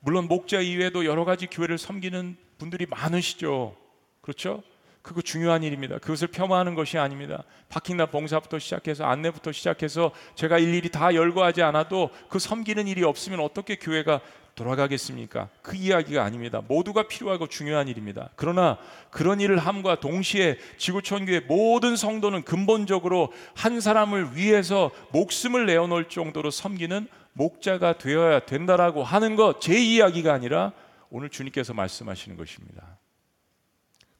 물론 0.00 0.28
목자 0.28 0.60
이외에도 0.60 1.04
여러 1.04 1.24
가지 1.24 1.46
교회를 1.46 1.78
섬기는 1.78 2.36
분들이 2.58 2.86
많으시죠. 2.86 3.76
그렇죠? 4.20 4.62
그거 5.06 5.22
중요한 5.22 5.62
일입니다. 5.62 5.98
그것을 5.98 6.26
폄하하는 6.26 6.74
것이 6.74 6.98
아닙니다. 6.98 7.44
파킹나 7.68 8.06
봉사부터 8.06 8.58
시작해서 8.58 9.04
안내부터 9.04 9.52
시작해서 9.52 10.10
제가 10.34 10.58
일일이 10.58 10.90
다 10.90 11.14
열거하지 11.14 11.62
않아도 11.62 12.10
그 12.28 12.40
섬기는 12.40 12.88
일이 12.88 13.04
없으면 13.04 13.38
어떻게 13.38 13.76
교회가 13.76 14.20
돌아가겠습니까? 14.56 15.48
그 15.62 15.76
이야기가 15.76 16.24
아닙니다. 16.24 16.60
모두가 16.66 17.06
필요하고 17.06 17.46
중요한 17.46 17.86
일입니다. 17.86 18.30
그러나 18.34 18.78
그런 19.10 19.40
일을 19.40 19.58
함과 19.58 20.00
동시에 20.00 20.58
지구촌 20.76 21.26
교회 21.26 21.38
모든 21.38 21.94
성도는 21.94 22.42
근본적으로 22.42 23.32
한 23.54 23.80
사람을 23.80 24.34
위해서 24.34 24.90
목숨을 25.12 25.66
내어놓을 25.66 26.08
정도로 26.08 26.50
섬기는 26.50 27.06
목자가 27.32 27.98
되어야 27.98 28.40
된다라고 28.40 29.04
하는 29.04 29.36
것 29.36 29.60
제 29.60 29.78
이야기가 29.78 30.34
아니라 30.34 30.72
오늘 31.10 31.28
주님께서 31.28 31.74
말씀하시는 31.74 32.36
것입니다. 32.36 32.95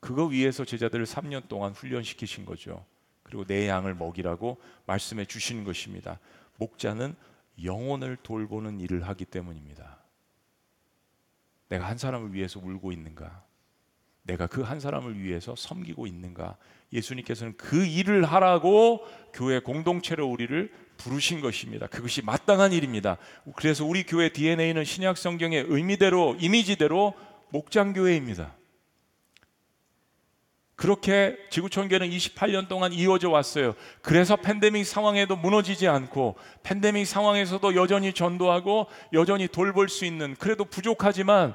그거 0.00 0.24
위해서 0.26 0.64
제자들을 0.64 1.04
3년 1.04 1.48
동안 1.48 1.72
훈련시키신 1.72 2.44
거죠. 2.44 2.84
그리고 3.22 3.44
내 3.44 3.68
양을 3.68 3.94
먹이라고 3.94 4.60
말씀해 4.86 5.24
주시는 5.24 5.64
것입니다. 5.64 6.20
목자는 6.58 7.14
영혼을 7.64 8.16
돌보는 8.22 8.80
일을 8.80 9.08
하기 9.08 9.24
때문입니다. 9.24 9.98
내가 11.68 11.88
한 11.88 11.98
사람을 11.98 12.32
위해서 12.32 12.60
울고 12.60 12.92
있는가? 12.92 13.44
내가 14.22 14.46
그 14.46 14.62
한 14.62 14.80
사람을 14.80 15.20
위해서 15.20 15.54
섬기고 15.56 16.06
있는가? 16.06 16.56
예수님께서는 16.92 17.56
그 17.56 17.84
일을 17.86 18.24
하라고 18.24 19.04
교회 19.32 19.58
공동체로 19.60 20.26
우리를 20.28 20.72
부르신 20.96 21.40
것입니다. 21.40 21.86
그것이 21.86 22.22
마땅한 22.22 22.72
일입니다. 22.72 23.18
그래서 23.56 23.84
우리 23.84 24.04
교회 24.04 24.30
DNA는 24.30 24.84
신약 24.84 25.16
성경의 25.16 25.66
의미대로 25.68 26.36
이미지대로 26.40 27.14
목장 27.50 27.92
교회입니다. 27.92 28.55
그렇게 30.76 31.38
지구촌교회는 31.48 32.10
28년 32.10 32.68
동안 32.68 32.92
이어져 32.92 33.30
왔어요. 33.30 33.74
그래서 34.02 34.36
팬데믹 34.36 34.86
상황에도 34.86 35.34
무너지지 35.34 35.88
않고 35.88 36.36
팬데믹 36.62 37.06
상황에서도 37.06 37.74
여전히 37.74 38.12
전도하고 38.12 38.86
여전히 39.14 39.48
돌볼 39.48 39.88
수 39.88 40.04
있는 40.04 40.36
그래도 40.38 40.66
부족하지만 40.66 41.54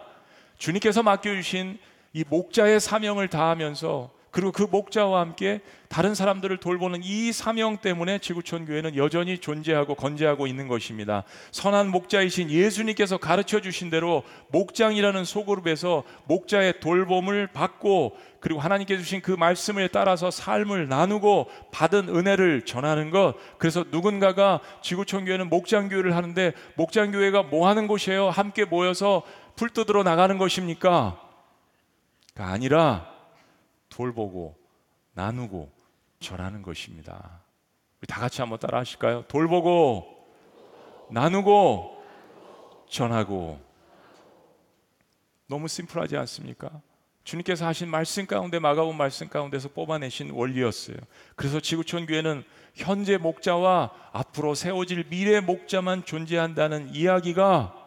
주님께서 0.58 1.04
맡겨주신 1.04 1.78
이 2.14 2.24
목자의 2.28 2.80
사명을 2.80 3.28
다하면서 3.28 4.12
그리고 4.32 4.54
그 4.54 4.63
목자와 4.63 5.20
함께 5.20 5.60
다른 5.89 6.15
사람들을 6.15 6.56
돌보는 6.58 7.02
이 7.04 7.34
사명 7.34 7.78
때문에 7.78 8.20
지구촌 8.20 8.65
교회는 8.65 8.96
여전히 8.96 9.38
존재하고 9.38 9.94
건재하고 9.96 10.48
있는 10.48 10.70
것입니다. 10.70 11.24
선한 11.52 11.89
목자이신 11.89 12.50
예수님께서 12.50 13.17
가르쳐 13.17 13.60
주신 13.60 13.89
대로 13.89 14.24
목장이라는 14.48 15.26
소그룹에서 15.26 16.04
목자의 16.26 16.80
돌봄을 16.80 17.48
받고 17.48 18.15
그리고 18.39 18.62
하나님께 18.62 18.98
주신 18.98 19.22
그 19.22 19.32
말씀을 19.32 19.89
따라서 19.89 20.32
삶을 20.32 20.88
나누고 20.88 21.52
받은 21.72 22.08
은혜를 22.08 22.63
전하는 22.63 23.12
것. 23.12 23.36
그래서 23.58 23.84
누군가가 23.91 24.62
지구촌 24.82 25.26
교회는 25.26 25.50
목장 25.50 25.89
교회를 25.89 26.15
하는데 26.15 26.54
목장 26.76 27.12
교회가 27.12 27.44
뭐 27.44 27.67
하는 27.67 27.88
곳이에요? 27.88 28.30
함께 28.30 28.63
모여서 28.63 29.24
풀 29.58 29.70
뜯으러 29.70 30.04
나가는 30.04 30.38
것입니까? 30.38 31.20
아니라 32.38 33.11
돌보고 33.92 34.58
나누고 35.14 35.72
전하는 36.20 36.64
것입니다. 36.64 37.42
우리 38.00 38.08
다 38.08 38.20
같이 38.20 38.42
한번 38.42 38.58
따라 38.58 38.80
하실까요? 38.80 39.24
돌보고 39.28 40.28
나누고 41.12 42.04
전하고 42.90 43.60
너무 45.48 45.68
심플하지 45.68 46.18
않습니까? 46.18 46.82
주님께서 47.24 47.68
하신 47.68 47.90
말씀 47.90 48.26
가운데 48.26 48.58
마가본 48.58 48.98
말씀 48.98 49.28
가운데서 49.28 49.70
뽑아내신 49.70 50.32
원리였어요. 50.32 50.98
그래서 51.36 51.60
지구촌 51.60 52.08
교회는 52.08 52.44
현재 52.74 53.18
목자와 53.18 53.92
앞으로 54.12 54.56
세워질 54.56 55.10
미래 55.10 55.40
목자만 55.40 56.06
존재한다는 56.06 56.96
이야기가 56.96 57.78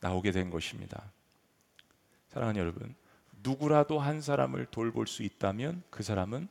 나오게 0.00 0.32
된 0.32 0.50
것입니다. 0.50 1.12
사랑하는 2.28 2.60
여러분, 2.60 2.94
누구라도 3.44 4.00
한 4.00 4.20
사람을 4.20 4.66
돌볼 4.66 5.06
수 5.06 5.22
있다면 5.22 5.84
그 5.90 6.02
사람은 6.02 6.48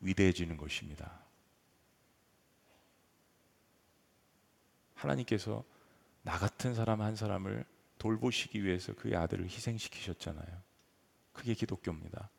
위대해지는 0.00 0.56
것입니다. 0.56 1.20
하나님께서 4.94 5.62
나 6.22 6.38
같은 6.38 6.74
사람 6.74 7.02
한 7.02 7.14
사람을 7.14 7.64
돌보시기 7.98 8.64
위해서 8.64 8.94
그의 8.94 9.14
아들을 9.14 9.44
희생시키셨잖아요. 9.44 10.62
그게 11.32 11.54
기독교입니다. 11.54 12.30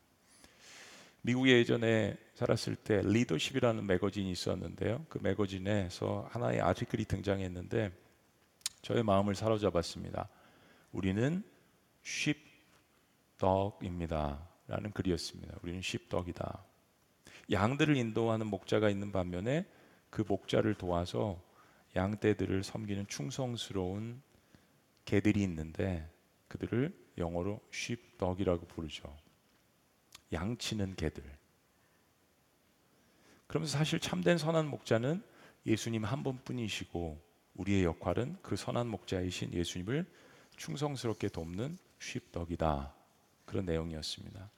미국에 1.22 1.52
예전에 1.52 2.18
살았을 2.34 2.76
때 2.76 3.00
리더십이라는 3.02 3.86
매거진이 3.86 4.30
있었는데요. 4.30 5.06
그 5.08 5.18
매거진에서 5.22 6.28
하나의 6.30 6.60
아티클이 6.60 7.06
등장했는데 7.06 7.92
저의 8.82 9.02
마음을 9.02 9.34
사로잡았습니다. 9.34 10.28
우리는 10.92 11.42
쉽 12.02 12.53
떡입니다. 13.38 14.48
라는 14.66 14.92
글이었습니다. 14.92 15.58
우리는 15.62 15.82
십덕이다. 15.82 16.64
양들을 17.50 17.96
인도하는 17.96 18.46
목자가 18.46 18.88
있는 18.88 19.12
반면에 19.12 19.66
그 20.10 20.24
목자를 20.26 20.74
도와서 20.74 21.42
양떼들을 21.96 22.62
섬기는 22.64 23.06
충성스러운 23.06 24.22
개들이 25.04 25.42
있는데 25.42 26.08
그들을 26.48 26.96
영어로 27.18 27.60
sheepdog이라고 27.72 28.66
부르죠. 28.66 29.14
양치는 30.32 30.96
개들. 30.96 31.22
그러면서 33.46 33.76
사실 33.76 34.00
참된 34.00 34.38
선한 34.38 34.66
목자는 34.68 35.22
예수님 35.66 36.04
한 36.04 36.22
분뿐이시고 36.22 37.22
우리의 37.54 37.84
역할은 37.84 38.36
그 38.42 38.56
선한 38.56 38.88
목자이신 38.88 39.52
예수님을 39.52 40.06
충성스럽게 40.56 41.28
돕는 41.28 41.78
sheepdog이다. 42.00 42.94
그런 43.44 43.64
내용이었습니다. 43.66 44.50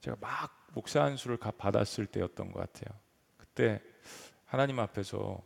제가 0.00 0.16
막 0.20 0.66
목사 0.74 1.02
안수를 1.04 1.36
받았을 1.36 2.06
때였던 2.06 2.52
것 2.52 2.60
같아요. 2.60 2.98
그때 3.36 3.80
하나님 4.46 4.80
앞에서 4.80 5.42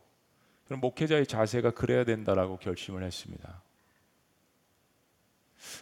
그런 0.64 0.80
목회자의 0.80 1.26
자세가 1.26 1.72
그래야 1.72 2.04
된다라고 2.04 2.58
결심을 2.58 3.02
했습니다. 3.02 3.62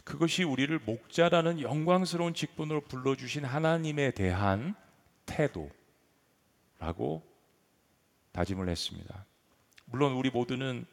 그것이 0.05 0.45
우리를 0.45 0.79
목자라는 0.81 1.61
영광스러운 1.61 2.35
직분으로 2.35 2.83
불러주신 2.83 3.45
하나님에 3.45 4.13
대한 4.13 4.75
태도라고 5.27 7.23
다짐을 8.33 8.69
했습니다. 8.69 9.25
물론 9.87 10.15
우리 10.15 10.31
모두는 10.31 10.87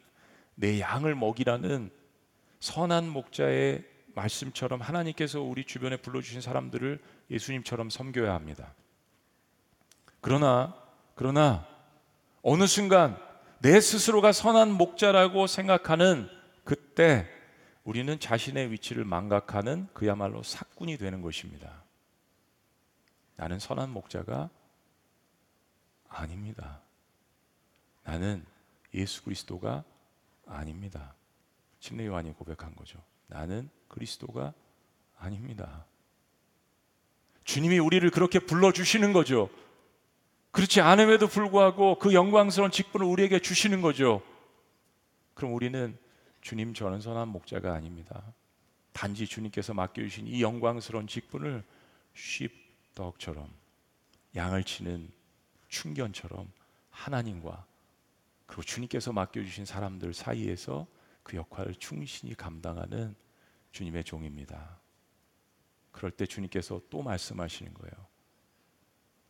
내 0.54 0.80
양을 0.80 1.14
먹이라는 1.14 1.90
선한 2.60 3.08
목자의 3.08 3.84
말씀처럼 4.14 4.80
하나님께서 4.80 5.40
우리 5.40 5.64
주변에 5.64 5.96
불러주신 5.96 6.40
사람들을 6.40 7.00
예수님처럼 7.30 7.90
섬겨야 7.90 8.34
합니다. 8.34 8.74
그러나, 10.20 10.74
그러나, 11.14 11.66
어느 12.42 12.66
순간 12.66 13.16
내 13.60 13.80
스스로가 13.80 14.32
선한 14.32 14.72
목자라고 14.72 15.46
생각하는 15.46 16.28
그때 16.64 17.28
우리는 17.84 18.18
자신의 18.18 18.70
위치를 18.70 19.04
망각하는 19.04 19.88
그야말로 19.92 20.42
사꾼이 20.42 20.98
되는 20.98 21.22
것입니다. 21.22 21.82
나는 23.36 23.58
선한 23.58 23.90
목자가 23.90 24.50
아닙니다. 26.08 26.80
나는 28.04 28.44
예수 28.94 29.22
그리스도가 29.24 29.84
아닙니다. 30.46 31.14
침례 31.80 32.06
요한이 32.06 32.34
고백한 32.34 32.76
거죠. 32.76 33.00
나는 33.32 33.70
그리스도가 33.88 34.52
아닙니다. 35.18 35.86
주님이 37.44 37.78
우리를 37.78 38.08
그렇게 38.10 38.38
불러주시는 38.38 39.12
거죠. 39.12 39.50
그렇지 40.50 40.80
않음에도 40.80 41.26
불구하고 41.26 41.98
그 41.98 42.12
영광스러운 42.12 42.70
직분을 42.70 43.06
우리에게 43.06 43.40
주시는 43.40 43.80
거죠. 43.80 44.22
그럼 45.34 45.54
우리는 45.54 45.96
주님 46.42 46.74
저는 46.74 47.00
선한 47.00 47.28
목자가 47.28 47.72
아닙니다. 47.72 48.22
단지 48.92 49.26
주님께서 49.26 49.72
맡겨주신 49.72 50.26
이 50.26 50.42
영광스러운 50.42 51.06
직분을 51.06 51.64
쉽덕처럼 52.14 53.48
양을 54.36 54.64
치는 54.64 55.10
충견처럼 55.68 56.50
하나님과 56.90 57.64
그리고 58.44 58.62
주님께서 58.62 59.12
맡겨주신 59.12 59.64
사람들 59.64 60.12
사이에서 60.12 60.86
그 61.22 61.36
역할을 61.36 61.76
충신히 61.76 62.34
감당하는 62.34 63.14
주님의 63.72 64.04
종입니다. 64.04 64.80
그럴 65.90 66.10
때 66.10 66.26
주님께서 66.26 66.80
또 66.90 67.02
말씀하시는 67.02 67.74
거예요. 67.74 68.06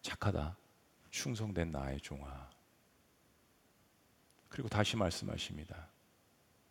착하다. 0.03 0.57
충성된 1.11 1.71
나의 1.71 2.01
종아. 2.01 2.51
그리고 4.49 4.69
다시 4.69 4.97
말씀하십니다. 4.97 5.89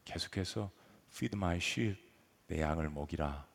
계속해서 0.05 0.71
feed 1.09 1.35
my 1.35 1.57
sheep. 1.57 2.11
내 2.47 2.61
양을 2.61 2.89
먹이라. 2.89 3.47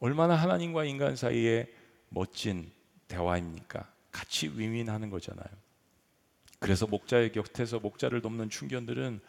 얼마나 0.00 0.34
하나님과 0.34 0.84
인간 0.84 1.14
사이에 1.14 1.72
멋진 2.08 2.72
대화입니까? 3.06 3.92
같이 4.10 4.48
위민하는 4.48 5.08
거잖아요. 5.10 5.48
그래서 6.58 6.86
목자의 6.86 7.32
곁에서 7.32 7.78
목자를 7.78 8.20
돕는 8.20 8.50
충견들은 8.50 9.20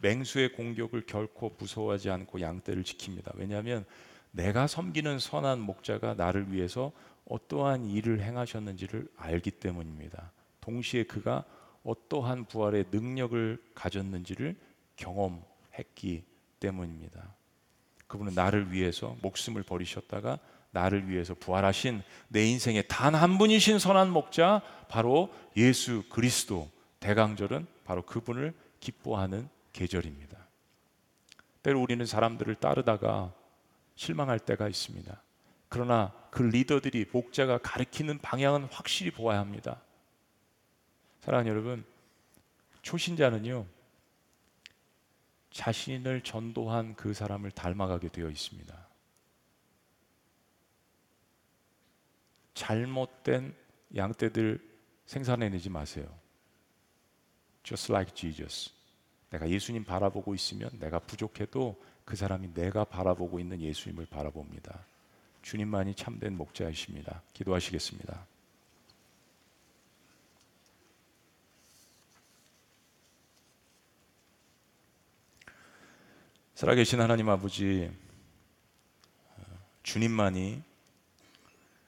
맹수의 0.00 0.52
공격을 0.52 1.06
결코 1.06 1.54
무서워하지 1.58 2.10
않고 2.10 2.40
양떼를 2.40 2.82
지킵니다. 2.82 3.32
왜냐하면 3.36 3.84
내가 4.32 4.66
섬기는 4.66 5.18
선한 5.18 5.60
목자가 5.60 6.14
나를 6.14 6.52
위해서 6.52 6.92
어떠한 7.26 7.86
일을 7.86 8.22
행하셨는지를 8.22 9.08
알기 9.16 9.52
때문입니다. 9.52 10.32
동시에 10.60 11.04
그가 11.04 11.44
어떠한 11.84 12.46
부활의 12.46 12.86
능력을 12.90 13.58
가졌는지를 13.74 14.56
경험했기 14.96 16.24
때문입니다. 16.60 17.34
그분은 18.06 18.34
나를 18.34 18.72
위해서 18.72 19.16
목숨을 19.22 19.62
버리셨다가 19.62 20.38
나를 20.72 21.08
위해서 21.08 21.34
부활하신 21.34 22.02
내 22.28 22.46
인생의 22.46 22.84
단 22.88 23.14
한 23.14 23.38
분이신 23.38 23.78
선한 23.78 24.10
목자 24.10 24.62
바로 24.88 25.32
예수 25.56 26.04
그리스도 26.10 26.68
대강절은 27.00 27.66
바로 27.84 28.02
그분을 28.02 28.54
기뻐하는 28.80 29.48
계절입니다. 29.72 30.38
때로 31.62 31.80
우리는 31.80 32.04
사람들을 32.04 32.54
따르다가 32.56 33.34
실망할 33.94 34.38
때가 34.38 34.68
있습니다. 34.68 35.22
그러나 35.68 36.12
그 36.30 36.42
리더들이 36.42 37.06
목자가 37.12 37.58
가리키는 37.58 38.18
방향은 38.18 38.64
확실히 38.64 39.10
보아야 39.10 39.38
합니다. 39.38 39.80
사랑하는 41.20 41.50
여러분, 41.50 41.84
초신자는요, 42.82 43.66
자신을 45.50 46.22
전도한 46.22 46.94
그 46.94 47.12
사람을 47.12 47.50
닮아가게 47.50 48.08
되어 48.08 48.30
있습니다. 48.30 48.88
잘못된 52.54 53.54
양떼들 53.94 54.60
생산해내지 55.06 55.70
마세요. 55.70 56.06
Just 57.62 57.92
like 57.92 58.14
Jesus. 58.14 58.79
내가 59.30 59.48
예수님 59.48 59.84
바라보고 59.84 60.34
있으면 60.34 60.70
내가 60.80 60.98
부족해도 60.98 61.80
그 62.04 62.16
사람이 62.16 62.52
내가 62.54 62.84
바라보고 62.84 63.38
있는 63.38 63.60
예수님을 63.60 64.06
바라봅니다. 64.06 64.84
주님만이 65.42 65.94
참된 65.94 66.36
목자이십니다. 66.36 67.22
기도하시겠습니다. 67.32 68.26
살아계신 76.54 77.00
하나님 77.00 77.30
아버지, 77.30 77.90
주님만이 79.82 80.62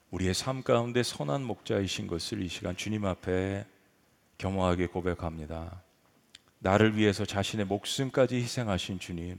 우리의 0.09 0.33
삶 0.33 0.63
가운데 0.63 1.03
선한 1.03 1.43
목자이신 1.43 2.07
것을 2.07 2.41
이 2.41 2.47
시간 2.47 2.75
주님 2.75 3.05
앞에 3.05 3.67
겸허하게 4.39 4.87
고백합니다. 4.87 5.83
나를 6.63 6.95
위해서 6.95 7.25
자신의 7.25 7.65
목숨까지 7.65 8.37
희생하신 8.37 8.97
주님, 8.97 9.37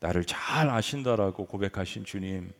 나를 0.00 0.24
잘 0.24 0.70
아신다라고 0.70 1.44
고백하신 1.44 2.04
주님, 2.04 2.50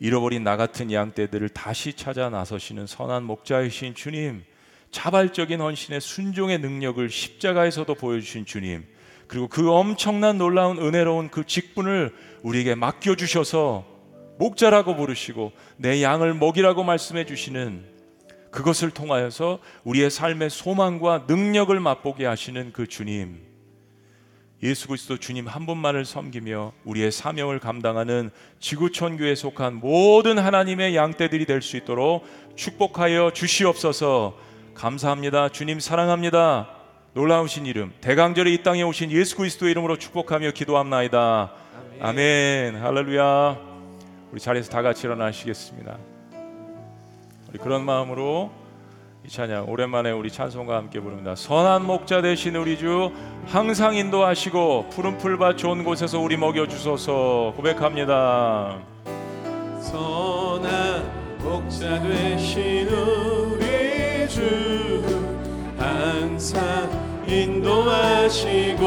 잃어버린 0.00 0.42
나 0.42 0.56
같은 0.56 0.90
양 0.90 1.14
떼들을 1.14 1.50
다시 1.50 1.92
찾아 1.92 2.30
나서시는 2.30 2.88
선한 2.88 3.22
목자이신 3.22 3.94
주님, 3.94 4.42
자발적인 4.90 5.60
헌신의 5.60 6.00
순종의 6.00 6.58
능력을 6.58 7.08
십자가에서도 7.08 7.94
보여주신 7.94 8.44
주님, 8.44 8.84
그리고 9.28 9.46
그 9.46 9.70
엄청난 9.70 10.36
놀라운 10.36 10.78
은혜로운 10.78 11.30
그 11.30 11.46
직분을 11.46 12.12
우리에게 12.42 12.74
맡겨 12.74 13.14
주셔서 13.14 13.86
목자라고 14.38 14.96
부르시고 14.96 15.52
내 15.76 16.02
양을 16.02 16.34
먹이라고 16.34 16.82
말씀해 16.82 17.24
주시는 17.24 17.84
그것을 18.50 18.90
통하여서 18.90 19.60
우리의 19.84 20.10
삶의 20.10 20.50
소망과 20.50 21.24
능력을 21.28 21.78
맛보게 21.78 22.26
하시는 22.26 22.72
그 22.72 22.86
주님 22.86 23.50
예수 24.62 24.88
그리스도 24.88 25.16
주님 25.16 25.46
한 25.48 25.64
분만을 25.64 26.04
섬기며 26.04 26.72
우리의 26.84 27.12
사명을 27.12 27.60
감당하는 27.60 28.30
지구촌 28.58 29.16
교회에 29.16 29.34
속한 29.34 29.76
모든 29.76 30.38
하나님의 30.38 30.94
양떼들이 30.96 31.46
될 31.46 31.62
수 31.62 31.76
있도록 31.78 32.26
축복하여 32.56 33.30
주시옵소서. 33.32 34.36
감사합니다. 34.74 35.48
주님 35.48 35.80
사랑합니다. 35.80 36.68
놀라우신 37.14 37.66
이름 37.66 37.92
대강절에 38.00 38.50
이 38.52 38.62
땅에 38.62 38.82
오신 38.82 39.10
예수 39.10 39.36
그리스도의 39.36 39.70
이름으로 39.72 39.96
축복하며 39.96 40.52
기도합나이다. 40.52 41.52
아멘. 41.98 42.02
아멘. 42.02 42.76
할렐루야. 42.82 43.58
우리 44.30 44.40
자리에서 44.40 44.70
다 44.70 44.82
같이 44.82 45.06
일어나시겠습니다. 45.06 46.09
우리 47.50 47.58
그런 47.58 47.84
마음으로 47.84 48.50
이 49.24 49.28
찬양 49.28 49.68
오랜만에 49.68 50.12
우리 50.12 50.30
찬송과 50.30 50.76
함께 50.76 51.00
부릅니다. 51.00 51.34
선한 51.34 51.84
목자 51.84 52.22
되신 52.22 52.54
우리 52.56 52.78
주 52.78 53.10
항상 53.46 53.94
인도하시고 53.94 54.86
푸른 54.90 55.18
풀밭 55.18 55.58
좋은 55.58 55.82
곳에서 55.84 56.20
우리 56.20 56.36
먹여 56.36 56.68
주소서 56.68 57.52
고백합니다. 57.56 58.78
선한 59.80 61.38
목자 61.42 62.00
되신 62.02 62.86
우리 62.88 64.28
주 64.28 65.02
항상 65.76 66.88
인도하시고 67.26 68.78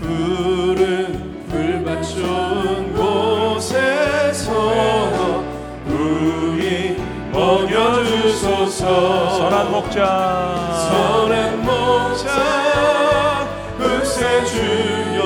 푸른 0.00 1.44
풀밭 1.48 2.04
좋은 2.04 2.94
곳에서 2.94 4.99
먹여주소서. 7.40 8.84
선한 9.38 9.70
목자. 9.72 10.04
선한 10.90 11.64
목자. 11.64 13.48
구세주여. 13.78 15.22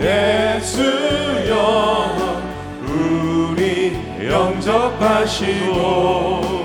예수여 0.00 1.52
우리 2.82 3.92
영접하시고 4.30 5.80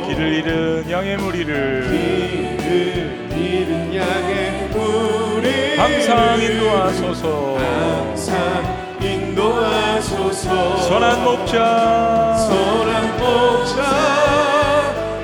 길을 0.07 0.33
잃은 0.33 0.89
양의 0.89 1.17
무리를 1.17 1.89
길을 1.89 3.29
잃은 3.37 3.93
양의 3.93 4.69
우리 4.73 5.75
항상 5.77 6.41
인도하소서. 6.41 7.57
항상 7.57 8.97
인도하소서. 9.01 10.77
선한 10.77 11.23
목자. 11.23 12.37
선한 12.37 13.17
목자. 13.17 13.83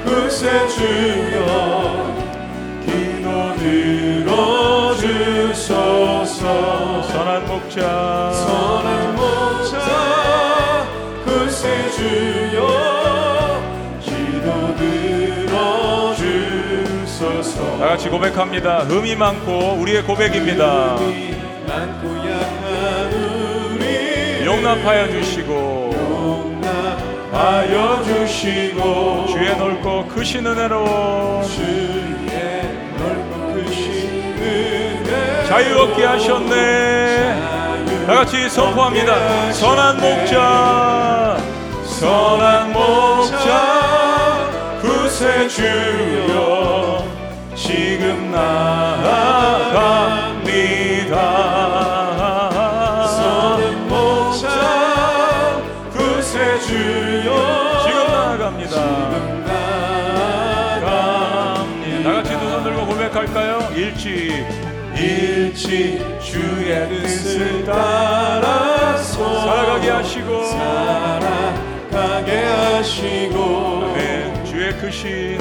구세주여 0.05 1.45
기도 2.85 3.55
들어주소서 5.55 6.90
선한 7.31 7.47
목자. 7.47 8.33
선한 8.33 9.15
목자. 9.15 9.79
구세주여 11.23 12.59
기도 14.01 14.75
들어주소서. 16.17 17.77
다 17.79 17.87
같이 17.87 18.09
고백합니다. 18.09 18.79
흠이 18.79 19.15
많고 19.15 19.77
우리의 19.79 20.03
고백입니다. 20.03 20.97
용납하여 24.43 25.09
주시고 25.11 25.93
용납하여 27.31 28.03
주시고 28.03 29.27
주의 29.27 29.55
넓고 29.57 30.07
크신 30.07 30.45
은혜로 30.45 31.43
주의 31.43 32.20
자유 35.51 35.77
얻게 35.81 36.05
하셨네. 36.05 37.35
다 38.07 38.13
같이 38.15 38.49
선포합니다. 38.49 39.51
선한 39.51 39.97
목자, 39.99 41.37
선한 41.83 42.71
목자 42.71 44.47
구세주여 44.81 46.25
지금 47.53 48.31
나아갑니다. 48.31 49.45
서는 53.07 53.89
목자 53.89 54.47
구세주여 55.91 57.29
지금 57.83 58.07
나아갑니다. 58.07 58.75
나아갑니다 60.79 62.03
다 62.03 62.13
같이 62.13 62.29
두 62.39 62.41
손 62.49 62.63
들고 62.63 62.85
고백할까요? 62.85 63.67
일치 63.75 64.45
일치 65.01 65.99
주의 66.21 66.89
뜻을 66.89 67.65
따라서 67.65 69.41
살아가게 69.41 69.89
하시고 69.89 70.43
살아가게 70.45 72.43
하시고 72.43 73.93
네, 73.95 74.43
주의 74.45 74.71
크신 74.77 75.39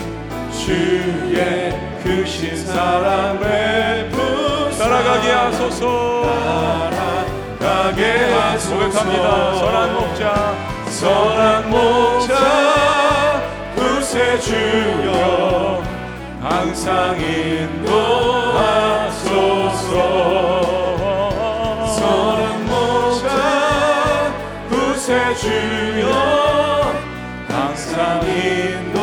주의 0.65 1.79
크신 2.03 2.57
사랑 2.57 3.39
베푸사 3.39 4.85
따라가게 4.85 5.31
하소서. 5.31 6.21
가게 7.59 8.33
하소서. 8.33 8.75
고백합니다. 8.77 9.55
선한 9.55 9.95
목자. 9.95 10.55
선한 10.89 11.71
목자. 11.71 12.33
구세주여. 13.77 15.11
항상 16.41 17.21
인도 17.21 18.40
주여 25.41 26.11
항상 27.49 28.21
인도하소서 28.29 29.01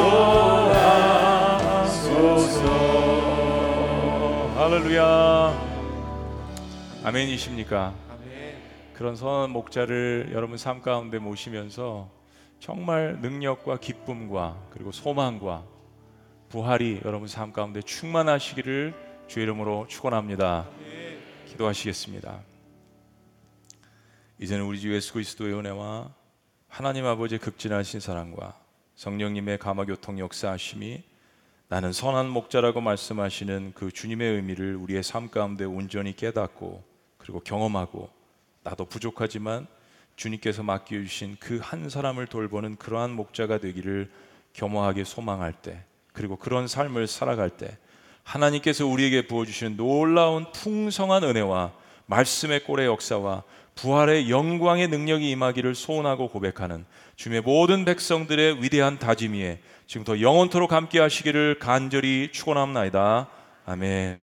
할렐루야 4.56 5.68
아멘이십니까? 7.04 7.96
그런 8.94 9.16
선한 9.16 9.50
목자를 9.50 10.30
여러분 10.32 10.58
삶 10.58 10.84
가운데 10.84 11.18
모시면서 11.18 12.12
정말 12.60 13.18
능력과 13.20 13.78
기쁨과 13.80 14.68
그리고 14.70 14.92
소망과 14.92 15.64
부활이 16.50 17.02
여러분 17.04 17.28
삶 17.28 17.52
가운데 17.52 17.82
충만하시기를 17.82 18.94
주 19.26 19.40
이름으로 19.40 19.88
축원합니다. 19.88 20.68
기도하시겠습니다. 21.48 22.42
이제는 24.40 24.66
우리 24.66 24.80
주 24.80 24.94
예수 24.94 25.14
그리스도의 25.14 25.56
은혜와 25.56 26.27
하나님 26.68 27.06
아버지의 27.06 27.40
극진하신 27.40 28.00
사랑과 28.00 28.54
성령님의 28.96 29.58
감화교통 29.58 30.20
역사하심이 30.20 31.04
나는 31.70 31.92
선한 31.92 32.30
목자라고 32.30 32.82
말씀하시는 32.82 33.74
그 33.76 33.92
주님의 33.92 34.36
의미를 34.36 34.76
우리의 34.76 35.04
삶 35.04 35.30
가운데 35.30 35.66
온전히 35.66 36.16
깨닫고 36.16 36.84
그리고 37.18 37.40
경험하고 37.42 38.10
나도 38.64 38.86
부족하지만 38.86 39.68
주님께서 40.16 40.64
맡겨주신 40.64 41.38
그 41.40 41.60
한 41.60 41.90
사람을 41.90 42.28
돌보는 42.28 42.78
그러한 42.78 43.12
목자가 43.12 43.60
되기를 43.60 44.12
겸허하게 44.54 45.04
소망할 45.04 45.54
때 45.54 45.84
그리고 46.14 46.38
그런 46.38 46.68
삶을 46.68 47.08
살아갈 47.08 47.50
때 47.50 47.78
하나님께서 48.24 48.86
우리에게 48.88 49.28
부어주시는 49.28 49.78
놀라운 49.78 50.52
풍성한 50.52 51.24
은혜와 51.24 51.74
말씀의 52.08 52.64
꼴의 52.64 52.88
역사와 52.88 53.44
부활의 53.78 54.30
영광의 54.30 54.90
능력이 54.90 55.30
임하기를 55.32 55.76
소원하고 55.76 56.28
고백하는 56.30 56.86
주님의 57.16 57.42
모든 57.42 57.86
백성들의 57.86 58.62
위대한 58.62 59.00
다짐 59.00 59.34
위에 59.34 59.60
지금부터 59.86 60.20
영원토록 60.20 60.74
함께 60.74 61.00
하시기를 61.00 61.60
간절히 61.60 62.30
축원합나이다. 62.32 63.30
아멘. 63.66 64.27